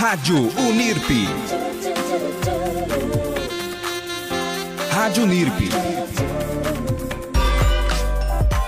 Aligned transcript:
Rádio 0.00 0.34
Unirp. 0.58 1.10
Rádio 4.90 5.24
Unirp. 5.24 5.58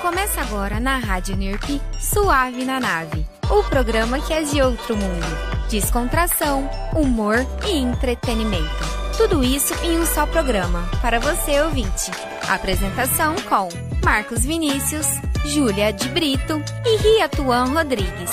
Começa 0.02 0.42
agora 0.42 0.78
na 0.78 0.98
Rádio 0.98 1.34
Unirp, 1.34 1.80
Suave 1.98 2.66
na 2.66 2.78
Nave. 2.78 3.26
O 3.48 3.62
programa 3.62 4.20
que 4.20 4.34
é 4.34 4.42
de 4.42 4.60
outro 4.60 4.94
mundo. 4.94 5.24
Descontração, 5.70 6.68
humor 6.94 7.36
e 7.66 7.78
entretenimento. 7.78 8.84
Tudo 9.16 9.42
isso 9.42 9.72
em 9.82 9.98
um 9.98 10.04
só 10.04 10.26
programa, 10.26 10.86
para 11.00 11.18
você 11.18 11.62
ouvinte. 11.62 12.10
Apresentação 12.46 13.34
com 13.48 13.70
Marcos 14.04 14.44
Vinícius, 14.44 15.06
Júlia 15.46 15.94
de 15.94 16.10
Brito 16.10 16.62
e 16.84 16.96
Riatuan 16.98 17.72
Rodrigues. 17.72 18.30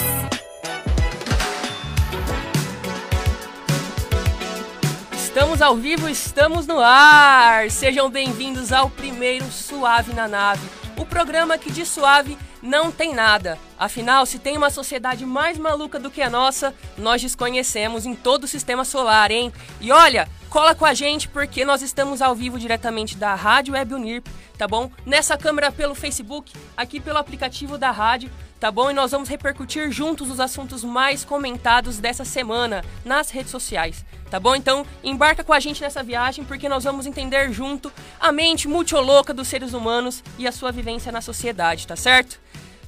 Estamos 5.39 5.61
ao 5.61 5.73
vivo, 5.77 6.09
estamos 6.09 6.67
no 6.67 6.81
ar! 6.81 7.71
Sejam 7.71 8.09
bem-vindos 8.09 8.73
ao 8.73 8.89
primeiro 8.89 9.49
Suave 9.49 10.11
na 10.11 10.27
Nave, 10.27 10.67
o 10.97 11.05
programa 11.05 11.57
que 11.57 11.71
de 11.71 11.85
suave 11.85 12.37
não 12.61 12.91
tem 12.91 13.15
nada. 13.15 13.57
Afinal, 13.79 14.25
se 14.25 14.37
tem 14.37 14.57
uma 14.57 14.69
sociedade 14.69 15.25
mais 15.25 15.57
maluca 15.57 15.97
do 15.97 16.11
que 16.11 16.21
a 16.21 16.29
nossa, 16.29 16.75
nós 16.97 17.21
desconhecemos 17.21 18.05
em 18.05 18.15
todo 18.15 18.43
o 18.43 18.47
sistema 18.49 18.83
solar, 18.83 19.31
hein? 19.31 19.49
E 19.79 19.93
olha, 19.93 20.27
cola 20.49 20.75
com 20.75 20.85
a 20.85 20.93
gente 20.93 21.29
porque 21.29 21.63
nós 21.63 21.81
estamos 21.81 22.21
ao 22.21 22.35
vivo 22.35 22.59
diretamente 22.59 23.15
da 23.15 23.33
Rádio 23.33 23.75
Web 23.75 23.93
Unirp, 23.93 24.27
tá 24.57 24.67
bom? 24.67 24.91
Nessa 25.05 25.37
câmera 25.37 25.71
pelo 25.71 25.95
Facebook, 25.95 26.51
aqui 26.75 26.99
pelo 26.99 27.17
aplicativo 27.17 27.77
da 27.77 27.91
rádio, 27.91 28.29
tá 28.59 28.69
bom? 28.69 28.91
E 28.91 28.93
nós 28.93 29.11
vamos 29.11 29.29
repercutir 29.29 29.89
juntos 29.89 30.29
os 30.29 30.41
assuntos 30.41 30.83
mais 30.83 31.23
comentados 31.23 31.97
dessa 31.97 32.25
semana 32.25 32.83
nas 33.05 33.29
redes 33.29 33.51
sociais. 33.51 34.03
Tá 34.29 34.39
bom? 34.39 34.55
Então, 34.55 34.85
embarca 35.03 35.43
com 35.43 35.53
a 35.53 35.59
gente 35.59 35.81
nessa 35.81 36.03
viagem 36.03 36.45
porque 36.45 36.69
nós 36.69 36.83
vamos 36.83 37.07
entender 37.07 37.51
junto 37.51 37.91
a 38.19 38.31
mente 38.31 38.67
multioloca 38.67 39.33
dos 39.33 39.47
seres 39.47 39.73
humanos 39.73 40.23
e 40.37 40.47
a 40.47 40.51
sua 40.51 40.71
vivência 40.71 41.11
na 41.11 41.19
sociedade, 41.19 41.87
tá 41.87 41.95
certo? 41.95 42.39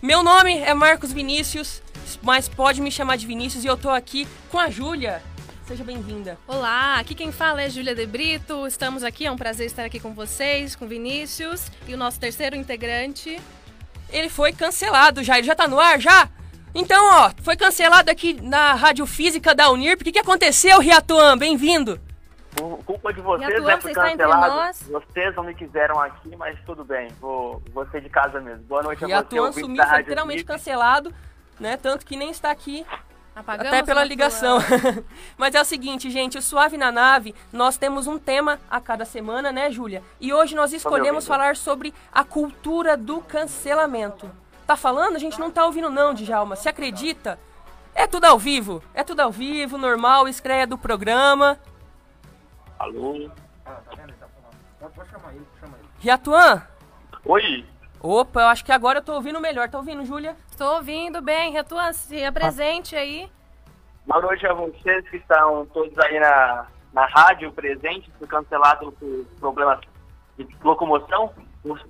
Meu 0.01 0.21
nome 0.21 0.57
é 0.59 0.73
Marcos 0.73 1.11
Vinícius, 1.11 1.81
mas 2.21 2.47
pode 2.47 2.79
me 2.81 2.91
chamar 2.91 3.17
de 3.17 3.25
Vinícius 3.25 3.63
e 3.63 3.67
eu 3.67 3.75
tô 3.75 3.89
aqui 3.89 4.27
com 4.49 4.59
a 4.59 4.69
Júlia. 4.69 5.21
Seja 5.67 5.83
bem-vinda. 5.83 6.37
Olá, 6.47 6.99
aqui 6.99 7.15
quem 7.15 7.31
fala 7.31 7.61
é 7.61 7.69
Júlia 7.69 7.95
De 7.95 8.05
Brito. 8.05 8.67
Estamos 8.67 9.03
aqui, 9.03 9.25
é 9.25 9.31
um 9.31 9.37
prazer 9.37 9.65
estar 9.65 9.85
aqui 9.85 9.99
com 9.99 10.13
vocês, 10.13 10.75
com 10.75 10.87
Vinícius 10.87 11.71
e 11.87 11.93
o 11.93 11.97
nosso 11.97 12.19
terceiro 12.19 12.55
integrante. 12.55 13.39
Ele 14.09 14.29
foi 14.29 14.51
cancelado 14.53 15.23
já, 15.23 15.37
ele 15.37 15.47
já 15.47 15.55
tá 15.55 15.67
no 15.67 15.79
ar 15.79 15.99
já? 15.99 16.29
Então, 16.73 17.25
ó, 17.25 17.31
foi 17.43 17.55
cancelado 17.57 18.09
aqui 18.09 18.33
na 18.41 18.73
Rádio 18.73 19.05
Física 19.05 19.53
da 19.53 19.69
Unirp. 19.69 20.01
O 20.01 20.03
que, 20.03 20.11
que 20.11 20.19
aconteceu, 20.19 20.79
Riatuan? 20.79 21.37
Bem-vindo. 21.37 21.99
Por 22.55 22.83
culpa 22.83 23.13
de 23.13 23.21
vocês, 23.21 23.49
Riatuan, 23.49 23.67
né, 23.67 23.75
você 23.75 23.93
por 23.93 23.93
cancelado. 23.93 24.77
Vocês 24.89 25.35
não 25.35 25.43
me 25.43 25.53
quiseram 25.53 25.99
aqui, 25.99 26.35
mas 26.35 26.57
tudo 26.65 26.83
bem. 26.83 27.09
Vou, 27.19 27.61
vou 27.73 27.85
ser 27.87 28.01
de 28.01 28.09
casa 28.09 28.39
mesmo. 28.39 28.63
Boa 28.63 28.83
noite 28.83 29.03
a 29.03 29.07
você, 29.07 29.13
Riatuan 29.13 29.51
sumiu, 29.51 29.83
foi 29.85 29.97
literalmente 29.97 30.43
Unirp. 30.43 30.47
cancelado, 30.47 31.13
né? 31.59 31.77
Tanto 31.77 32.05
que 32.05 32.15
nem 32.15 32.31
está 32.31 32.51
aqui 32.51 32.85
Apagamos 33.33 33.71
Até 33.71 33.83
pela 33.83 34.03
ligação. 34.03 34.59
Mas 35.37 35.55
é 35.55 35.61
o 35.61 35.65
seguinte, 35.65 36.09
gente, 36.09 36.37
o 36.37 36.41
Suave 36.41 36.77
na 36.77 36.91
Nave, 36.91 37.33
nós 37.51 37.77
temos 37.77 38.05
um 38.05 38.19
tema 38.19 38.59
a 38.69 38.81
cada 38.81 39.05
semana, 39.05 39.51
né, 39.51 39.71
Júlia? 39.71 40.03
E 40.19 40.33
hoje 40.33 40.53
nós 40.53 40.73
escolhemos 40.73 41.25
falar 41.25 41.55
sobre 41.55 41.93
a 42.11 42.23
cultura 42.23 42.97
do 42.97 43.21
cancelamento. 43.21 44.29
Tá 44.71 44.77
falando? 44.77 45.17
A 45.17 45.19
gente 45.19 45.37
não 45.37 45.51
tá 45.51 45.65
ouvindo 45.65 45.89
não, 45.89 46.13
Djalma. 46.13 46.55
Se 46.55 46.69
acredita? 46.69 47.37
É 47.93 48.07
tudo 48.07 48.23
ao 48.23 48.39
vivo. 48.39 48.81
É 48.93 49.03
tudo 49.03 49.19
ao 49.19 49.29
vivo, 49.29 49.77
normal, 49.77 50.29
estreia 50.29 50.65
do 50.65 50.77
programa. 50.77 51.59
Alô? 52.79 53.29
Riatuan? 55.99 56.65
Oi? 57.25 57.65
Opa, 57.99 58.43
eu 58.43 58.47
acho 58.47 58.63
que 58.63 58.71
agora 58.71 58.99
eu 58.99 59.03
tô 59.03 59.13
ouvindo 59.15 59.41
melhor. 59.41 59.67
Tá 59.67 59.77
ouvindo, 59.77 60.05
Júlia? 60.05 60.37
Estou 60.49 60.75
ouvindo 60.75 61.21
bem, 61.21 61.51
Retuan, 61.51 61.91
se 61.91 62.23
apresente 62.23 62.95
aí. 62.95 63.29
Boa 64.07 64.21
noite 64.21 64.47
a 64.47 64.53
vocês 64.53 65.09
que 65.09 65.17
estão 65.17 65.65
todos 65.73 65.99
aí 65.99 66.17
na, 66.17 66.67
na 66.93 67.05
rádio 67.07 67.51
presentes, 67.51 68.09
fui 68.17 68.25
cancelado 68.25 68.89
por 68.93 69.25
problemas 69.37 69.81
de 70.37 70.47
locomoção, 70.63 71.33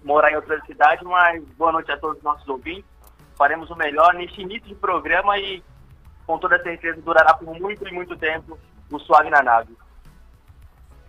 morar 0.04 0.32
em 0.32 0.36
outra 0.36 0.60
cidade, 0.66 1.04
mas 1.06 1.44
boa 1.58 1.72
noite 1.72 1.92
a 1.92 1.98
todos 1.98 2.18
os 2.18 2.24
nossos 2.24 2.48
ouvintes. 2.48 2.86
Faremos 3.38 3.70
o 3.70 3.76
melhor 3.76 4.14
neste 4.14 4.42
início 4.42 4.68
de 4.68 4.76
programa 4.76 5.38
e 5.38 5.64
com 6.26 6.38
toda 6.38 6.62
certeza 6.62 7.02
durará 7.02 7.34
por 7.34 7.48
muito 7.60 7.88
e 7.88 7.92
muito 7.92 8.16
tempo 8.18 8.58
o 8.92 9.00
Suave 9.00 9.30
na 9.30 9.42
Nave. 9.42 9.76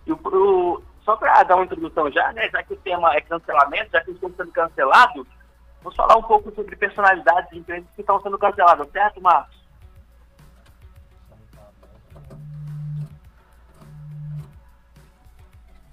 E 0.07 0.13
o, 0.13 0.17
o- 0.25 0.83
só 1.05 1.17
para 1.17 1.43
dar 1.43 1.57
uma 1.57 1.65
introdução 1.65 2.11
já, 2.11 2.33
né, 2.33 2.49
já 2.51 2.63
que 2.63 2.75
o 2.75 2.77
tema 2.77 3.13
é 3.15 3.21
cancelamento, 3.21 3.91
já 3.93 4.01
que 4.03 4.13
estamos 4.13 4.37
sendo 4.37 4.53
cancelados, 4.53 5.27
vamos 5.83 5.97
falar 5.97 6.17
um 6.17 6.23
pouco 6.23 6.53
sobre 6.55 6.77
personalidades 6.77 7.51
de 7.51 7.59
empresas 7.59 7.89
que 7.95 8.01
estão 8.01 8.21
sendo 8.23 8.39
canceladas, 8.39 8.89
certo, 8.91 9.21
Marcos? 9.21 9.61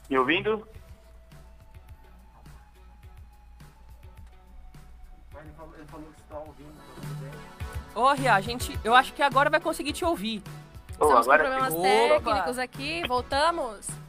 Me 0.09 0.17
ouvindo? 0.17 0.67
Ó, 7.95 8.13
Ria, 8.13 8.35
a 8.35 8.41
gente, 8.41 8.79
eu 8.83 8.95
acho 8.95 9.13
que 9.13 9.21
agora 9.21 9.49
vai 9.49 9.59
conseguir 9.59 9.93
te 9.93 10.05
ouvir. 10.05 10.41
Oh, 10.99 11.03
Estamos 11.03 11.25
com 11.25 11.31
agora 11.31 11.43
problemas 11.43 11.73
sim. 11.73 11.81
técnicos 11.81 12.59
aqui, 12.59 13.03
voltamos. 13.07 13.87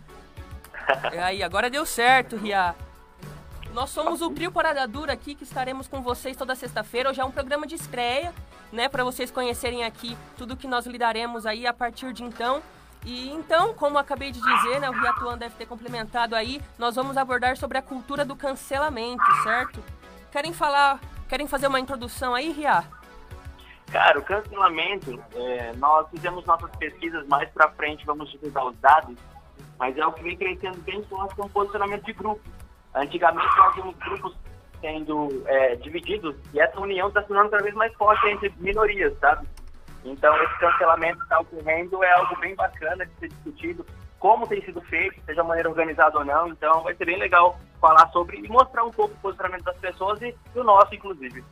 É 1.12 1.22
aí, 1.22 1.42
agora 1.42 1.70
deu 1.70 1.86
certo, 1.86 2.36
Ria. 2.36 2.74
Nós 3.72 3.90
somos 3.90 4.20
o 4.20 4.30
Trio 4.30 4.50
Parada 4.50 4.86
Dura 4.88 5.12
aqui, 5.12 5.36
que 5.36 5.44
estaremos 5.44 5.86
com 5.86 6.02
vocês 6.02 6.36
toda 6.36 6.56
sexta-feira. 6.56 7.10
Hoje 7.10 7.20
é 7.20 7.24
um 7.24 7.30
programa 7.30 7.66
de 7.66 7.76
estreia, 7.76 8.34
né? 8.72 8.88
Para 8.88 9.04
vocês 9.04 9.30
conhecerem 9.30 9.84
aqui 9.84 10.16
tudo 10.36 10.56
que 10.56 10.66
nós 10.66 10.86
lidaremos 10.86 11.46
aí 11.46 11.66
a 11.66 11.72
partir 11.72 12.12
de 12.12 12.24
então. 12.24 12.60
E 13.04 13.30
então, 13.30 13.72
como 13.72 13.96
eu 13.96 14.00
acabei 14.00 14.32
de 14.32 14.40
dizer, 14.40 14.80
né? 14.80 14.90
O 14.90 14.92
Riatuan 14.92 15.38
deve 15.38 15.54
ter 15.54 15.66
complementado 15.66 16.34
aí, 16.34 16.60
nós 16.78 16.96
vamos 16.96 17.16
abordar 17.16 17.56
sobre 17.56 17.78
a 17.78 17.82
cultura 17.82 18.24
do 18.24 18.34
cancelamento, 18.34 19.24
certo? 19.44 19.82
Querem 20.32 20.52
falar, 20.52 21.00
querem 21.30 21.46
fazer 21.46 21.68
uma 21.68 21.78
introdução 21.78 22.34
aí, 22.34 22.50
Ria? 22.50 22.82
Cara, 23.92 24.18
o 24.18 24.22
cancelamento, 24.22 25.22
é, 25.34 25.72
nós 25.76 26.08
fizemos 26.10 26.44
nossas 26.44 26.70
pesquisas 26.76 27.26
mais 27.28 27.48
pra 27.50 27.70
frente, 27.70 28.04
vamos 28.04 28.30
divulgar 28.32 28.66
os 28.66 28.76
dados, 28.78 29.16
mas 29.78 29.96
é 29.96 30.04
o 30.04 30.12
que 30.12 30.24
vem 30.24 30.36
crescendo 30.36 30.78
bem 30.78 31.02
com 31.04 31.16
o 31.16 31.48
posicionamento 31.48 32.04
de 32.04 32.12
grupo. 32.12 32.40
Antigamente 32.94 33.46
nós 33.56 33.74
vimos 33.76 33.96
grupos 33.96 34.36
sendo 34.80 35.42
é, 35.46 35.76
divididos 35.76 36.34
e 36.52 36.60
essa 36.60 36.80
união 36.80 37.08
está 37.08 37.22
se 37.22 37.28
tornando 37.28 37.50
cada 37.50 37.62
vez 37.62 37.74
mais 37.74 37.94
forte 37.94 38.26
entre 38.28 38.52
minorias, 38.58 39.16
sabe? 39.20 39.46
Então 40.04 40.34
esse 40.42 40.58
cancelamento 40.58 41.18
que 41.18 41.24
está 41.24 41.40
ocorrendo 41.40 42.02
é 42.02 42.12
algo 42.12 42.36
bem 42.40 42.56
bacana 42.56 43.06
de 43.06 43.12
ser 43.20 43.28
discutido, 43.28 43.86
como 44.20 44.46
tem 44.46 44.62
sido 44.62 44.80
feito, 44.82 45.18
seja 45.24 45.42
de 45.42 45.48
maneira 45.48 45.70
organizada 45.70 46.18
ou 46.18 46.24
não, 46.24 46.48
então 46.48 46.82
vai 46.82 46.94
ser 46.94 47.06
bem 47.06 47.18
legal 47.18 47.58
falar 47.80 48.06
sobre 48.10 48.38
e 48.38 48.48
mostrar 48.48 48.84
um 48.84 48.90
pouco 48.90 49.14
o 49.14 49.20
posicionamento 49.20 49.64
das 49.64 49.78
pessoas 49.78 50.20
e 50.20 50.36
do 50.54 50.62
nosso, 50.62 50.94
inclusive. 50.94 51.42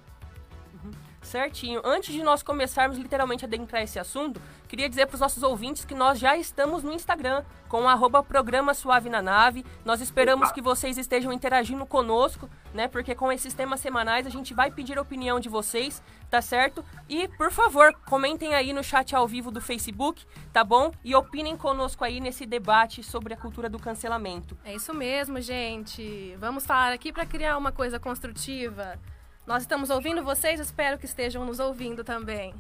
Certinho. 1.28 1.82
Antes 1.84 2.14
de 2.14 2.22
nós 2.22 2.42
começarmos 2.42 2.96
literalmente 2.96 3.44
a 3.44 3.48
adentrar 3.48 3.82
esse 3.82 3.98
assunto, 3.98 4.40
queria 4.66 4.88
dizer 4.88 5.06
para 5.06 5.14
os 5.14 5.20
nossos 5.20 5.42
ouvintes 5.42 5.84
que 5.84 5.94
nós 5.94 6.18
já 6.18 6.36
estamos 6.36 6.82
no 6.82 6.92
Instagram 6.92 7.44
com 7.68 7.82
o 7.82 7.88
arroba 7.88 8.22
programa 8.22 8.72
Suave 8.72 9.10
na 9.10 9.20
Nave. 9.20 9.64
Nós 9.84 10.00
esperamos 10.00 10.50
que 10.50 10.62
vocês 10.62 10.96
estejam 10.96 11.30
interagindo 11.32 11.84
conosco, 11.84 12.48
né? 12.72 12.88
Porque 12.88 13.14
com 13.14 13.30
esses 13.30 13.52
temas 13.52 13.78
semanais 13.80 14.26
a 14.26 14.30
gente 14.30 14.54
vai 14.54 14.70
pedir 14.70 14.98
a 14.98 15.02
opinião 15.02 15.38
de 15.38 15.50
vocês, 15.50 16.02
tá 16.30 16.40
certo? 16.40 16.82
E, 17.08 17.28
por 17.28 17.52
favor, 17.52 17.92
comentem 18.06 18.54
aí 18.54 18.72
no 18.72 18.82
chat 18.82 19.14
ao 19.14 19.28
vivo 19.28 19.50
do 19.50 19.60
Facebook, 19.60 20.24
tá 20.50 20.64
bom? 20.64 20.90
E 21.04 21.14
opinem 21.14 21.58
conosco 21.58 22.04
aí 22.04 22.20
nesse 22.20 22.46
debate 22.46 23.02
sobre 23.02 23.34
a 23.34 23.36
cultura 23.36 23.68
do 23.68 23.78
cancelamento. 23.78 24.56
É 24.64 24.74
isso 24.74 24.94
mesmo, 24.94 25.40
gente. 25.42 26.34
Vamos 26.38 26.64
falar 26.64 26.94
aqui 26.94 27.12
para 27.12 27.26
criar 27.26 27.58
uma 27.58 27.70
coisa 27.70 28.00
construtiva. 28.00 28.98
Nós 29.48 29.62
estamos 29.62 29.88
ouvindo 29.88 30.22
vocês, 30.22 30.60
espero 30.60 30.98
que 30.98 31.06
estejam 31.06 31.42
nos 31.42 31.58
ouvindo 31.58 32.04
também. 32.04 32.54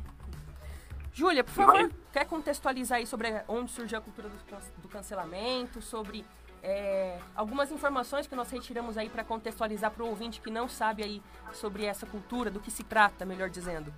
Júlia, 1.12 1.44
por 1.44 1.52
favor, 1.52 1.92
quer 2.10 2.24
contextualizar 2.24 2.96
aí 2.96 3.06
sobre 3.06 3.28
onde 3.46 3.70
surgiu 3.70 3.98
a 3.98 4.00
cultura 4.00 4.30
do, 4.30 4.36
do 4.80 4.88
cancelamento, 4.88 5.82
sobre 5.82 6.24
é, 6.62 7.18
algumas 7.36 7.70
informações 7.70 8.26
que 8.26 8.34
nós 8.34 8.50
retiramos 8.50 8.96
aí 8.96 9.10
para 9.10 9.22
contextualizar 9.22 9.90
para 9.90 10.02
o 10.02 10.08
ouvinte 10.08 10.40
que 10.40 10.50
não 10.50 10.66
sabe 10.66 11.02
aí 11.04 11.22
sobre 11.52 11.84
essa 11.84 12.06
cultura, 12.06 12.50
do 12.50 12.58
que 12.58 12.70
se 12.70 12.82
trata, 12.82 13.26
melhor 13.26 13.50
dizendo. 13.50 13.92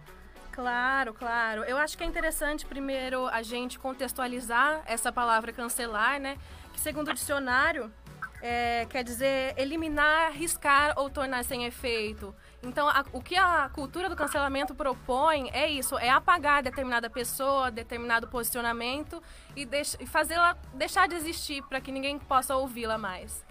Claro, 0.51 1.15
claro. 1.15 1.63
Eu 1.63 1.79
acho 1.79 1.97
que 1.97 2.03
é 2.03 2.07
interessante 2.09 2.67
primeiro 2.67 3.29
a 3.29 3.41
gente 3.41 3.79
contextualizar 3.79 4.83
essa 4.85 5.13
palavra 5.13 5.53
cancelar, 5.53 6.19
né? 6.19 6.37
Que 6.73 6.81
segundo 6.81 7.13
o 7.13 7.15
dicionário, 7.15 7.93
é, 8.43 8.87
quer 8.87 9.05
dizer 9.05 9.55
eliminar, 9.57 10.33
riscar 10.33 10.95
ou 10.97 11.11
tornar 11.11 11.45
sem 11.45 11.65
efeito. 11.65 12.35
Então, 12.63 12.89
a, 12.89 13.05
o 13.13 13.23
que 13.23 13.37
a 13.37 13.69
cultura 13.71 14.09
do 14.09 14.17
cancelamento 14.17 14.75
propõe 14.75 15.51
é 15.53 15.69
isso, 15.69 15.97
é 15.99 16.11
apagar 16.11 16.63
determinada 16.63 17.09
pessoa, 17.09 17.71
determinado 17.71 18.29
posicionamento 18.29 19.23
e, 19.57 19.65
deix, 19.65 19.97
e 20.01 20.07
fazê-la 20.07 20.57
deixar 20.75 21.09
de 21.09 21.15
existir 21.15 21.63
para 21.63 21.81
que 21.81 21.93
ninguém 21.93 22.19
possa 22.19 22.57
ouvi-la 22.57 22.99
mais. 22.99 23.45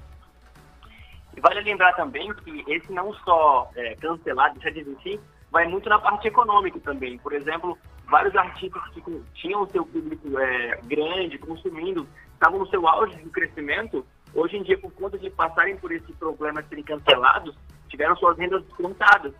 E 1.36 1.42
vale 1.42 1.62
lembrar 1.62 1.94
também 1.94 2.34
que 2.34 2.64
esse 2.68 2.92
não 2.92 3.14
só 3.14 3.70
é, 3.76 3.96
cancelar, 3.96 4.54
deixar 4.54 4.72
de 4.72 4.80
existir, 4.80 5.20
vai 5.52 5.68
muito 5.68 5.90
na 5.90 6.00
parte 6.00 6.28
econômica 6.28 6.80
também. 6.80 7.18
Por 7.18 7.34
exemplo, 7.34 7.78
vários 8.06 8.36
artistas 8.36 8.82
que 8.90 9.02
tinham 9.36 9.64
o 9.64 9.70
seu 9.70 9.86
público 9.86 10.38
é, 10.40 10.80
grande, 10.84 11.38
consumindo, 11.38 12.08
estavam 12.34 12.60
no 12.60 12.68
seu 12.68 12.88
auge 12.88 13.16
de 13.18 13.30
crescimento, 13.30 14.06
hoje 14.34 14.58
em 14.58 14.64
dia, 14.64 14.78
por 14.78 14.92
conta 14.94 15.18
de 15.18 15.30
passarem 15.30 15.78
por 15.78 15.92
esse 15.92 16.12
problema 16.14 16.62
de 16.62 16.70
serem 16.70 16.84
cancelados, 16.84 17.56
tiveram 17.88 18.16
suas 18.16 18.38
rendas 18.38 18.64
descontadas. 18.66 19.34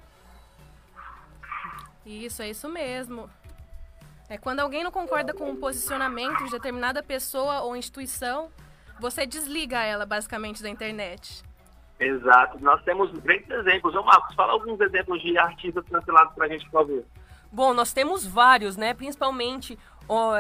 Isso, 2.06 2.42
é 2.42 2.50
isso 2.50 2.68
mesmo. 2.70 3.30
É 4.30 4.38
quando 4.38 4.60
alguém 4.60 4.84
não 4.84 4.92
concorda 4.92 5.34
com 5.34 5.52
o 5.52 5.58
posicionamento 5.58 6.44
de 6.46 6.52
determinada 6.52 7.02
pessoa 7.02 7.62
ou 7.62 7.76
instituição, 7.76 8.52
você 9.00 9.26
desliga 9.26 9.84
ela 9.84 10.06
basicamente 10.06 10.62
da 10.62 10.70
internet. 10.70 11.44
Exato. 12.00 12.60
Nós 12.64 12.82
temos 12.84 13.12
grandes 13.20 13.50
exemplos. 13.50 13.94
Ô 13.96 14.04
Marcos, 14.04 14.36
fala 14.36 14.54
alguns 14.54 14.80
exemplos 14.80 15.22
de 15.22 15.38
artistas 15.38 15.84
cancelados 15.90 16.34
pra 16.34 16.48
gente, 16.48 16.64
por 16.66 16.82
favor. 16.82 17.04
Bom, 17.52 17.74
nós 17.74 17.92
temos 17.92 18.26
vários, 18.26 18.78
né? 18.78 18.94
Principalmente 18.94 19.78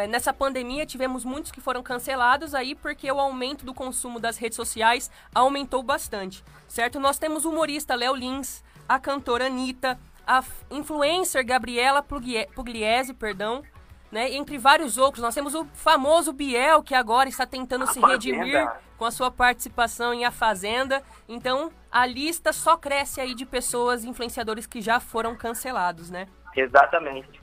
nessa 0.09 0.33
pandemia 0.33 0.85
tivemos 0.85 1.23
muitos 1.23 1.51
que 1.51 1.61
foram 1.61 1.83
cancelados 1.83 2.55
aí 2.55 2.73
porque 2.73 3.11
o 3.11 3.19
aumento 3.19 3.65
do 3.65 3.73
consumo 3.73 4.19
das 4.19 4.37
redes 4.37 4.55
sociais 4.55 5.11
aumentou 5.33 5.83
bastante, 5.83 6.43
certo? 6.67 6.99
Nós 6.99 7.19
temos 7.19 7.45
o 7.45 7.51
humorista 7.51 7.93
Léo 7.95 8.15
Lins, 8.15 8.63
a 8.87 8.99
cantora 8.99 9.45
Anitta, 9.45 9.99
a 10.25 10.43
influencer 10.71 11.45
Gabriela 11.45 12.03
Pugliese, 12.03 13.13
perdão, 13.13 13.63
né? 14.11 14.31
Entre 14.31 14.57
vários 14.57 14.97
outros, 14.97 15.21
nós 15.21 15.35
temos 15.35 15.53
o 15.53 15.65
famoso 15.73 16.33
Biel, 16.33 16.81
que 16.81 16.95
agora 16.95 17.29
está 17.29 17.45
tentando 17.45 17.83
a 17.83 17.87
se 17.87 17.99
Fazenda. 17.99 18.13
redimir 18.13 18.71
com 18.97 19.05
a 19.05 19.11
sua 19.11 19.29
participação 19.29 20.13
em 20.13 20.25
A 20.25 20.31
Fazenda. 20.31 21.03
Então, 21.27 21.71
a 21.91 22.05
lista 22.07 22.51
só 22.51 22.75
cresce 22.75 23.21
aí 23.21 23.35
de 23.35 23.45
pessoas, 23.45 24.03
influenciadores 24.03 24.65
que 24.65 24.81
já 24.81 24.99
foram 24.99 25.35
cancelados, 25.35 26.09
né? 26.09 26.27
Exatamente. 26.55 27.38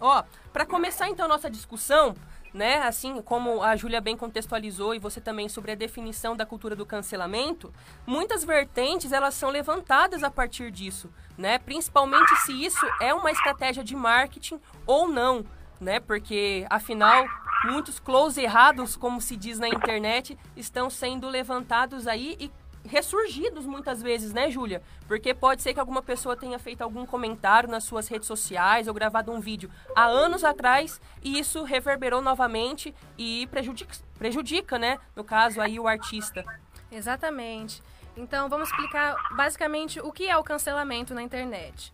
Ó, 0.00 0.22
para 0.52 0.66
começar 0.66 1.08
então 1.08 1.28
nossa 1.28 1.50
discussão, 1.50 2.14
né, 2.52 2.78
assim 2.82 3.22
como 3.22 3.62
a 3.62 3.76
Júlia 3.76 4.00
bem 4.00 4.16
contextualizou 4.16 4.94
e 4.94 4.98
você 4.98 5.20
também 5.20 5.48
sobre 5.48 5.72
a 5.72 5.74
definição 5.74 6.36
da 6.36 6.44
cultura 6.44 6.74
do 6.74 6.84
cancelamento, 6.84 7.72
muitas 8.06 8.42
vertentes 8.42 9.12
elas 9.12 9.34
são 9.34 9.50
levantadas 9.50 10.24
a 10.24 10.30
partir 10.30 10.70
disso, 10.70 11.10
né? 11.38 11.58
Principalmente 11.58 12.34
se 12.38 12.52
isso 12.52 12.84
é 13.00 13.14
uma 13.14 13.30
estratégia 13.30 13.84
de 13.84 13.94
marketing 13.94 14.60
ou 14.86 15.06
não, 15.06 15.44
né? 15.80 16.00
Porque 16.00 16.66
afinal 16.68 17.24
muitos 17.64 18.00
close 18.00 18.40
errados, 18.40 18.96
como 18.96 19.20
se 19.20 19.36
diz 19.36 19.58
na 19.58 19.68
internet, 19.68 20.36
estão 20.56 20.88
sendo 20.88 21.28
levantados 21.28 22.06
aí 22.06 22.36
e 22.40 22.50
ressurgidos 22.84 23.66
muitas 23.66 24.02
vezes, 24.02 24.32
né, 24.32 24.50
Júlia? 24.50 24.82
Porque 25.06 25.34
pode 25.34 25.62
ser 25.62 25.74
que 25.74 25.80
alguma 25.80 26.02
pessoa 26.02 26.36
tenha 26.36 26.58
feito 26.58 26.82
algum 26.82 27.04
comentário 27.04 27.68
nas 27.68 27.84
suas 27.84 28.08
redes 28.08 28.26
sociais 28.26 28.88
ou 28.88 28.94
gravado 28.94 29.32
um 29.32 29.40
vídeo 29.40 29.70
há 29.94 30.04
anos 30.04 30.44
atrás 30.44 31.00
e 31.22 31.38
isso 31.38 31.62
reverberou 31.64 32.20
novamente 32.20 32.94
e 33.18 33.46
prejudica, 33.48 33.94
prejudica 34.18 34.78
né, 34.78 34.98
no 35.14 35.24
caso 35.24 35.60
aí 35.60 35.78
o 35.78 35.86
artista. 35.86 36.44
Exatamente. 36.90 37.82
Então, 38.16 38.48
vamos 38.48 38.68
explicar 38.68 39.16
basicamente 39.36 40.00
o 40.00 40.10
que 40.12 40.28
é 40.28 40.36
o 40.36 40.42
cancelamento 40.42 41.14
na 41.14 41.22
internet. 41.22 41.92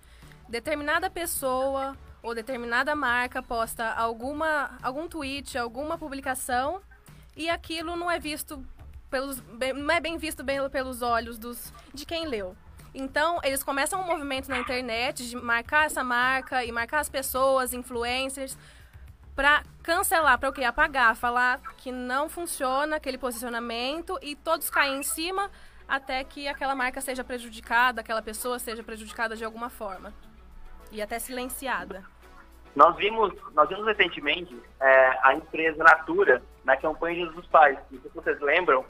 Determinada 0.49 1.11
pessoa 1.11 1.97
ou 2.23 2.35
determinada 2.35 2.95
marca 2.97 3.43
posta 3.43 3.93
alguma 3.93 4.77
algum 4.83 5.07
tweet, 5.07 5.57
alguma 5.57 5.99
publicação 5.99 6.81
e 7.37 7.51
aquilo 7.51 7.95
não 7.95 8.11
é 8.11 8.19
visto 8.19 8.65
pelos, 9.17 9.43
não 9.75 9.95
é 9.95 9.99
bem 9.99 10.19
visto 10.19 10.45
bem 10.45 10.59
pelos 10.69 11.01
olhos 11.01 11.39
dos, 11.39 11.73
de 11.95 12.05
quem 12.05 12.27
leu. 12.27 12.55
Então, 12.95 13.41
eles 13.43 13.63
começam 13.63 14.01
um 14.03 14.07
movimento 14.07 14.49
na 14.49 14.59
internet 14.59 15.27
de 15.27 15.37
marcar 15.37 15.87
essa 15.87 16.05
marca 16.05 16.63
e 16.65 16.71
marcar 16.71 17.01
as 17.01 17.09
pessoas, 17.09 17.73
influencers, 17.73 18.59
para 19.35 19.63
cancelar, 19.83 20.39
para 20.39 20.51
o 20.51 20.53
quê? 20.53 20.65
Apagar, 20.65 21.17
falar 21.17 21.61
que 21.79 21.91
não 21.91 22.29
funciona 22.29 22.97
aquele 22.97 23.17
posicionamento 23.17 24.19
e 24.21 24.37
todos 24.37 24.69
caem 24.69 25.01
em 25.01 25.03
cima 25.03 25.51
até 25.89 26.23
que 26.23 26.47
aquela 26.47 26.75
marca 26.75 27.01
seja 27.01 27.25
prejudicada, 27.25 28.03
aquela 28.03 28.21
pessoa 28.21 28.59
seja 28.59 28.83
prejudicada 28.83 29.35
de 29.35 29.45
alguma 29.45 29.71
forma. 29.71 30.13
E 30.93 31.01
até 31.01 31.19
silenciada. 31.19 32.05
Nós 32.75 32.95
vimos, 32.97 33.33
nós 33.55 33.67
vimos 33.69 33.87
recentemente 33.87 34.55
é, 34.79 35.19
a 35.23 35.35
empresa 35.35 35.83
Natura 35.83 36.43
na 36.65 36.77
campanha 36.77 37.27
dos 37.27 37.47
pais. 37.47 37.79
Não 37.91 38.01
sei 38.01 38.11
se 38.11 38.17
vocês 38.17 38.41
lembram. 38.41 38.85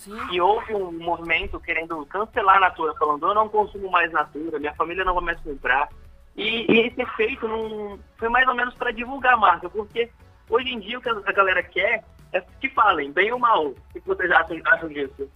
Sim. 0.00 0.18
E 0.32 0.40
houve 0.40 0.74
um 0.74 0.90
movimento 0.92 1.60
querendo 1.60 2.06
cancelar 2.06 2.56
a 2.56 2.60
Natura, 2.60 2.94
falando 2.94 3.26
eu 3.26 3.34
não 3.34 3.50
consumo 3.50 3.90
mais 3.90 4.10
Natura, 4.10 4.58
minha 4.58 4.74
família 4.74 5.04
não 5.04 5.14
vai 5.14 5.24
mais 5.24 5.40
comprar. 5.40 5.90
E, 6.34 6.64
e 6.72 6.86
esse 6.86 7.02
efeito 7.02 7.46
não, 7.46 7.98
foi 8.16 8.30
mais 8.30 8.48
ou 8.48 8.54
menos 8.54 8.74
para 8.74 8.92
divulgar 8.92 9.34
a 9.34 9.36
marca, 9.36 9.68
porque 9.68 10.10
hoje 10.48 10.70
em 10.70 10.80
dia 10.80 10.98
o 10.98 11.02
que 11.02 11.08
a 11.10 11.32
galera 11.32 11.62
quer 11.62 12.02
é 12.32 12.40
que 12.60 12.70
falem, 12.70 13.12
bem 13.12 13.30
ou 13.30 13.38
mal. 13.38 13.66
O 13.66 13.74
que 13.92 14.00
vocês 14.00 14.30
acham, 14.30 14.58
acham 14.64 14.88
disso? 14.88 15.30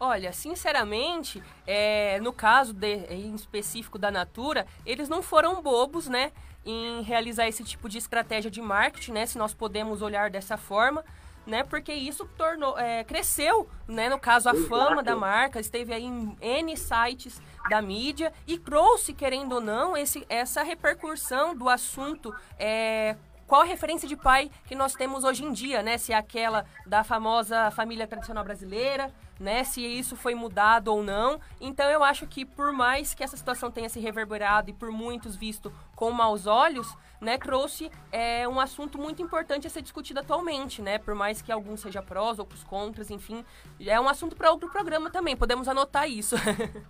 Olha, 0.00 0.32
sinceramente, 0.32 1.40
é, 1.64 2.18
no 2.20 2.32
caso 2.32 2.74
de, 2.74 2.96
em 3.08 3.32
específico 3.32 3.96
da 3.96 4.10
Natura, 4.10 4.66
eles 4.84 5.08
não 5.08 5.22
foram 5.22 5.62
bobos, 5.62 6.08
né, 6.08 6.32
em 6.64 7.00
realizar 7.02 7.46
esse 7.46 7.62
tipo 7.62 7.88
de 7.88 7.98
estratégia 7.98 8.50
de 8.50 8.60
marketing, 8.60 9.12
né, 9.12 9.24
se 9.24 9.38
nós 9.38 9.54
podemos 9.54 10.02
olhar 10.02 10.30
dessa 10.30 10.56
forma 10.56 11.04
né? 11.46 11.62
Porque 11.62 11.92
isso 11.92 12.28
tornou, 12.36 12.78
é, 12.78 13.04
cresceu, 13.04 13.68
né? 13.86 14.08
No 14.08 14.18
caso, 14.18 14.48
a 14.48 14.52
Exato. 14.52 14.68
fama 14.68 15.02
da 15.02 15.14
marca, 15.14 15.60
esteve 15.60 15.94
aí 15.94 16.04
em 16.04 16.36
N 16.40 16.76
sites 16.76 17.40
da 17.68 17.80
mídia 17.80 18.32
e 18.46 18.58
trouxe, 18.58 19.12
querendo 19.12 19.56
ou 19.56 19.60
não, 19.60 19.96
esse, 19.96 20.24
essa 20.28 20.62
repercussão 20.62 21.54
do 21.54 21.68
assunto 21.68 22.34
é, 22.58 23.16
qual 23.46 23.62
a 23.62 23.64
referência 23.64 24.08
de 24.08 24.16
pai 24.16 24.50
que 24.66 24.74
nós 24.74 24.94
temos 24.94 25.24
hoje 25.24 25.44
em 25.44 25.52
dia, 25.52 25.82
né? 25.82 25.98
Se 25.98 26.12
é 26.12 26.16
aquela 26.16 26.66
da 26.84 27.04
famosa 27.04 27.70
família 27.70 28.06
tradicional 28.06 28.42
brasileira, 28.42 29.12
né? 29.38 29.62
Se 29.64 29.80
isso 29.80 30.16
foi 30.16 30.34
mudado 30.34 30.88
ou 30.88 31.02
não. 31.02 31.40
Então 31.60 31.88
eu 31.88 32.02
acho 32.02 32.26
que 32.26 32.44
por 32.44 32.72
mais 32.72 33.14
que 33.14 33.22
essa 33.22 33.36
situação 33.36 33.70
tenha 33.70 33.88
se 33.88 34.00
reverberado 34.00 34.70
e 34.70 34.72
por 34.72 34.90
muitos 34.90 35.36
visto 35.36 35.72
com 35.94 36.10
maus 36.10 36.46
olhos, 36.46 36.96
né, 37.20 37.38
trouxe 37.38 37.90
é, 38.12 38.46
um 38.46 38.60
assunto 38.60 38.98
muito 38.98 39.22
importante 39.22 39.66
a 39.66 39.70
ser 39.70 39.80
discutido 39.80 40.20
atualmente, 40.20 40.82
né? 40.82 40.98
Por 40.98 41.14
mais 41.14 41.40
que 41.40 41.52
alguns 41.52 41.80
seja 41.80 42.02
prós, 42.02 42.38
outros 42.38 42.64
contras, 42.64 43.10
enfim, 43.10 43.44
é 43.80 43.98
um 44.00 44.08
assunto 44.08 44.36
para 44.36 44.50
outro 44.50 44.70
programa 44.70 45.10
também. 45.10 45.36
Podemos 45.36 45.68
anotar 45.68 46.08
isso. 46.08 46.36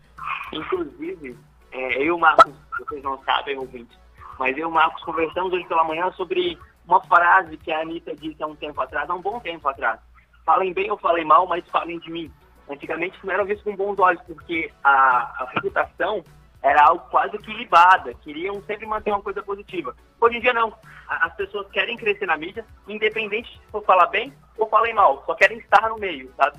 Inclusive, 0.53 1.39
é, 1.71 2.03
eu 2.03 2.19
Marcos, 2.19 2.55
vocês 2.79 3.03
não 3.03 3.23
sabem, 3.25 3.59
ouvintes, 3.59 3.97
mas 4.39 4.57
eu 4.57 4.63
e 4.63 4.65
o 4.65 4.71
Marcos 4.71 5.03
conversamos 5.03 5.53
hoje 5.53 5.67
pela 5.67 5.85
manhã 5.85 6.11
sobre 6.13 6.59
uma 6.87 7.01
frase 7.03 7.57
que 7.57 7.73
a 7.73 7.81
Anitta 7.81 8.15
disse 8.15 8.43
há 8.43 8.47
um 8.47 8.57
tempo 8.57 8.81
atrás, 8.81 9.09
há 9.09 9.15
um 9.15 9.21
bom 9.21 9.41
tempo 9.41 9.69
atrás. 9.69 10.01
Falem 10.45 10.73
bem 10.73 10.91
ou 10.91 10.99
falem 10.99 11.25
mal, 11.25 11.47
mas 11.47 11.69
falem 11.69 11.99
de 11.99 12.11
mim. 12.11 12.31
Antigamente 12.69 13.19
não 13.25 13.33
era 13.33 13.45
visto 13.45 13.65
com 13.65 13.77
bons 13.77 13.99
olhos, 13.99 14.23
porque 14.27 14.73
a, 14.83 15.43
a 15.43 15.51
reputação 15.55 16.23
era 16.63 16.85
algo 16.85 17.05
quase 17.11 17.39
que 17.39 17.53
libada, 17.53 18.13
queriam 18.15 18.61
sempre 18.63 18.87
manter 18.87 19.11
uma 19.13 19.23
coisa 19.23 19.43
positiva. 19.43 19.95
Hoje 20.21 20.39
em 20.39 20.41
dia 20.41 20.53
não. 20.53 20.73
As 21.09 21.35
pessoas 21.37 21.69
querem 21.71 21.97
crescer 21.97 22.27
na 22.27 22.37
mídia, 22.37 22.67
independente 22.89 23.49
se 23.53 23.71
for 23.71 23.85
falar 23.85 24.07
bem 24.07 24.33
ou 24.57 24.69
falem 24.69 24.95
mal, 24.95 25.23
só 25.25 25.35
querem 25.35 25.59
estar 25.59 25.89
no 25.89 25.99
meio, 25.99 26.33
sabe? 26.37 26.59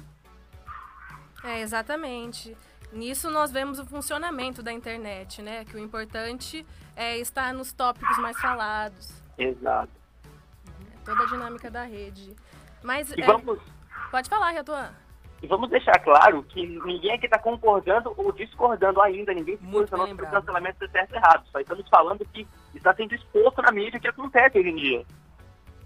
É, 1.44 1.60
exatamente. 1.60 2.56
Nisso 2.92 3.30
nós 3.30 3.52
vemos 3.52 3.80
o 3.80 3.86
funcionamento 3.86 4.64
da 4.64 4.72
internet, 4.72 5.42
né? 5.42 5.66
Que 5.66 5.76
o 5.76 5.80
importante 5.80 6.66
é 6.96 7.18
estar 7.18 7.54
nos 7.54 7.74
tópicos 7.74 8.18
mais 8.18 8.40
falados. 8.40 9.22
Exato. 9.38 9.92
É 10.94 11.06
toda 11.06 11.24
a 11.24 11.26
dinâmica 11.28 11.70
da 11.70 11.84
rede. 11.84 12.36
Mas 12.82 13.12
e 13.12 13.22
é... 13.22 13.26
vamos... 13.26 13.60
pode 14.10 14.30
falar, 14.30 14.52
Retuan. 14.52 14.92
E 15.42 15.48
vamos 15.48 15.70
deixar 15.70 16.00
claro 16.00 16.42
que 16.44 16.66
ninguém 16.66 17.12
aqui 17.12 17.26
está 17.26 17.38
concordando 17.38 18.12
ou 18.18 18.32
discordando 18.32 19.00
ainda, 19.02 19.34
ninguém 19.34 19.56
se 19.58 19.64
posicionou 19.68 20.08
sobre 20.08 20.26
o 20.26 20.32
cancelamento 20.32 20.80
ser 20.80 20.90
certo 20.90 21.12
ou 21.12 21.18
errado. 21.18 21.48
Só 21.52 21.60
estamos 21.60 21.88
falando 21.90 22.26
que 22.26 22.48
está 22.74 22.96
sendo 22.96 23.14
exposto 23.14 23.62
na 23.62 23.72
mídia 23.72 24.00
o 24.00 24.02
que 24.02 24.08
acontece 24.08 24.58
hoje 24.58 24.70
em 24.70 24.76
dia. 24.76 25.06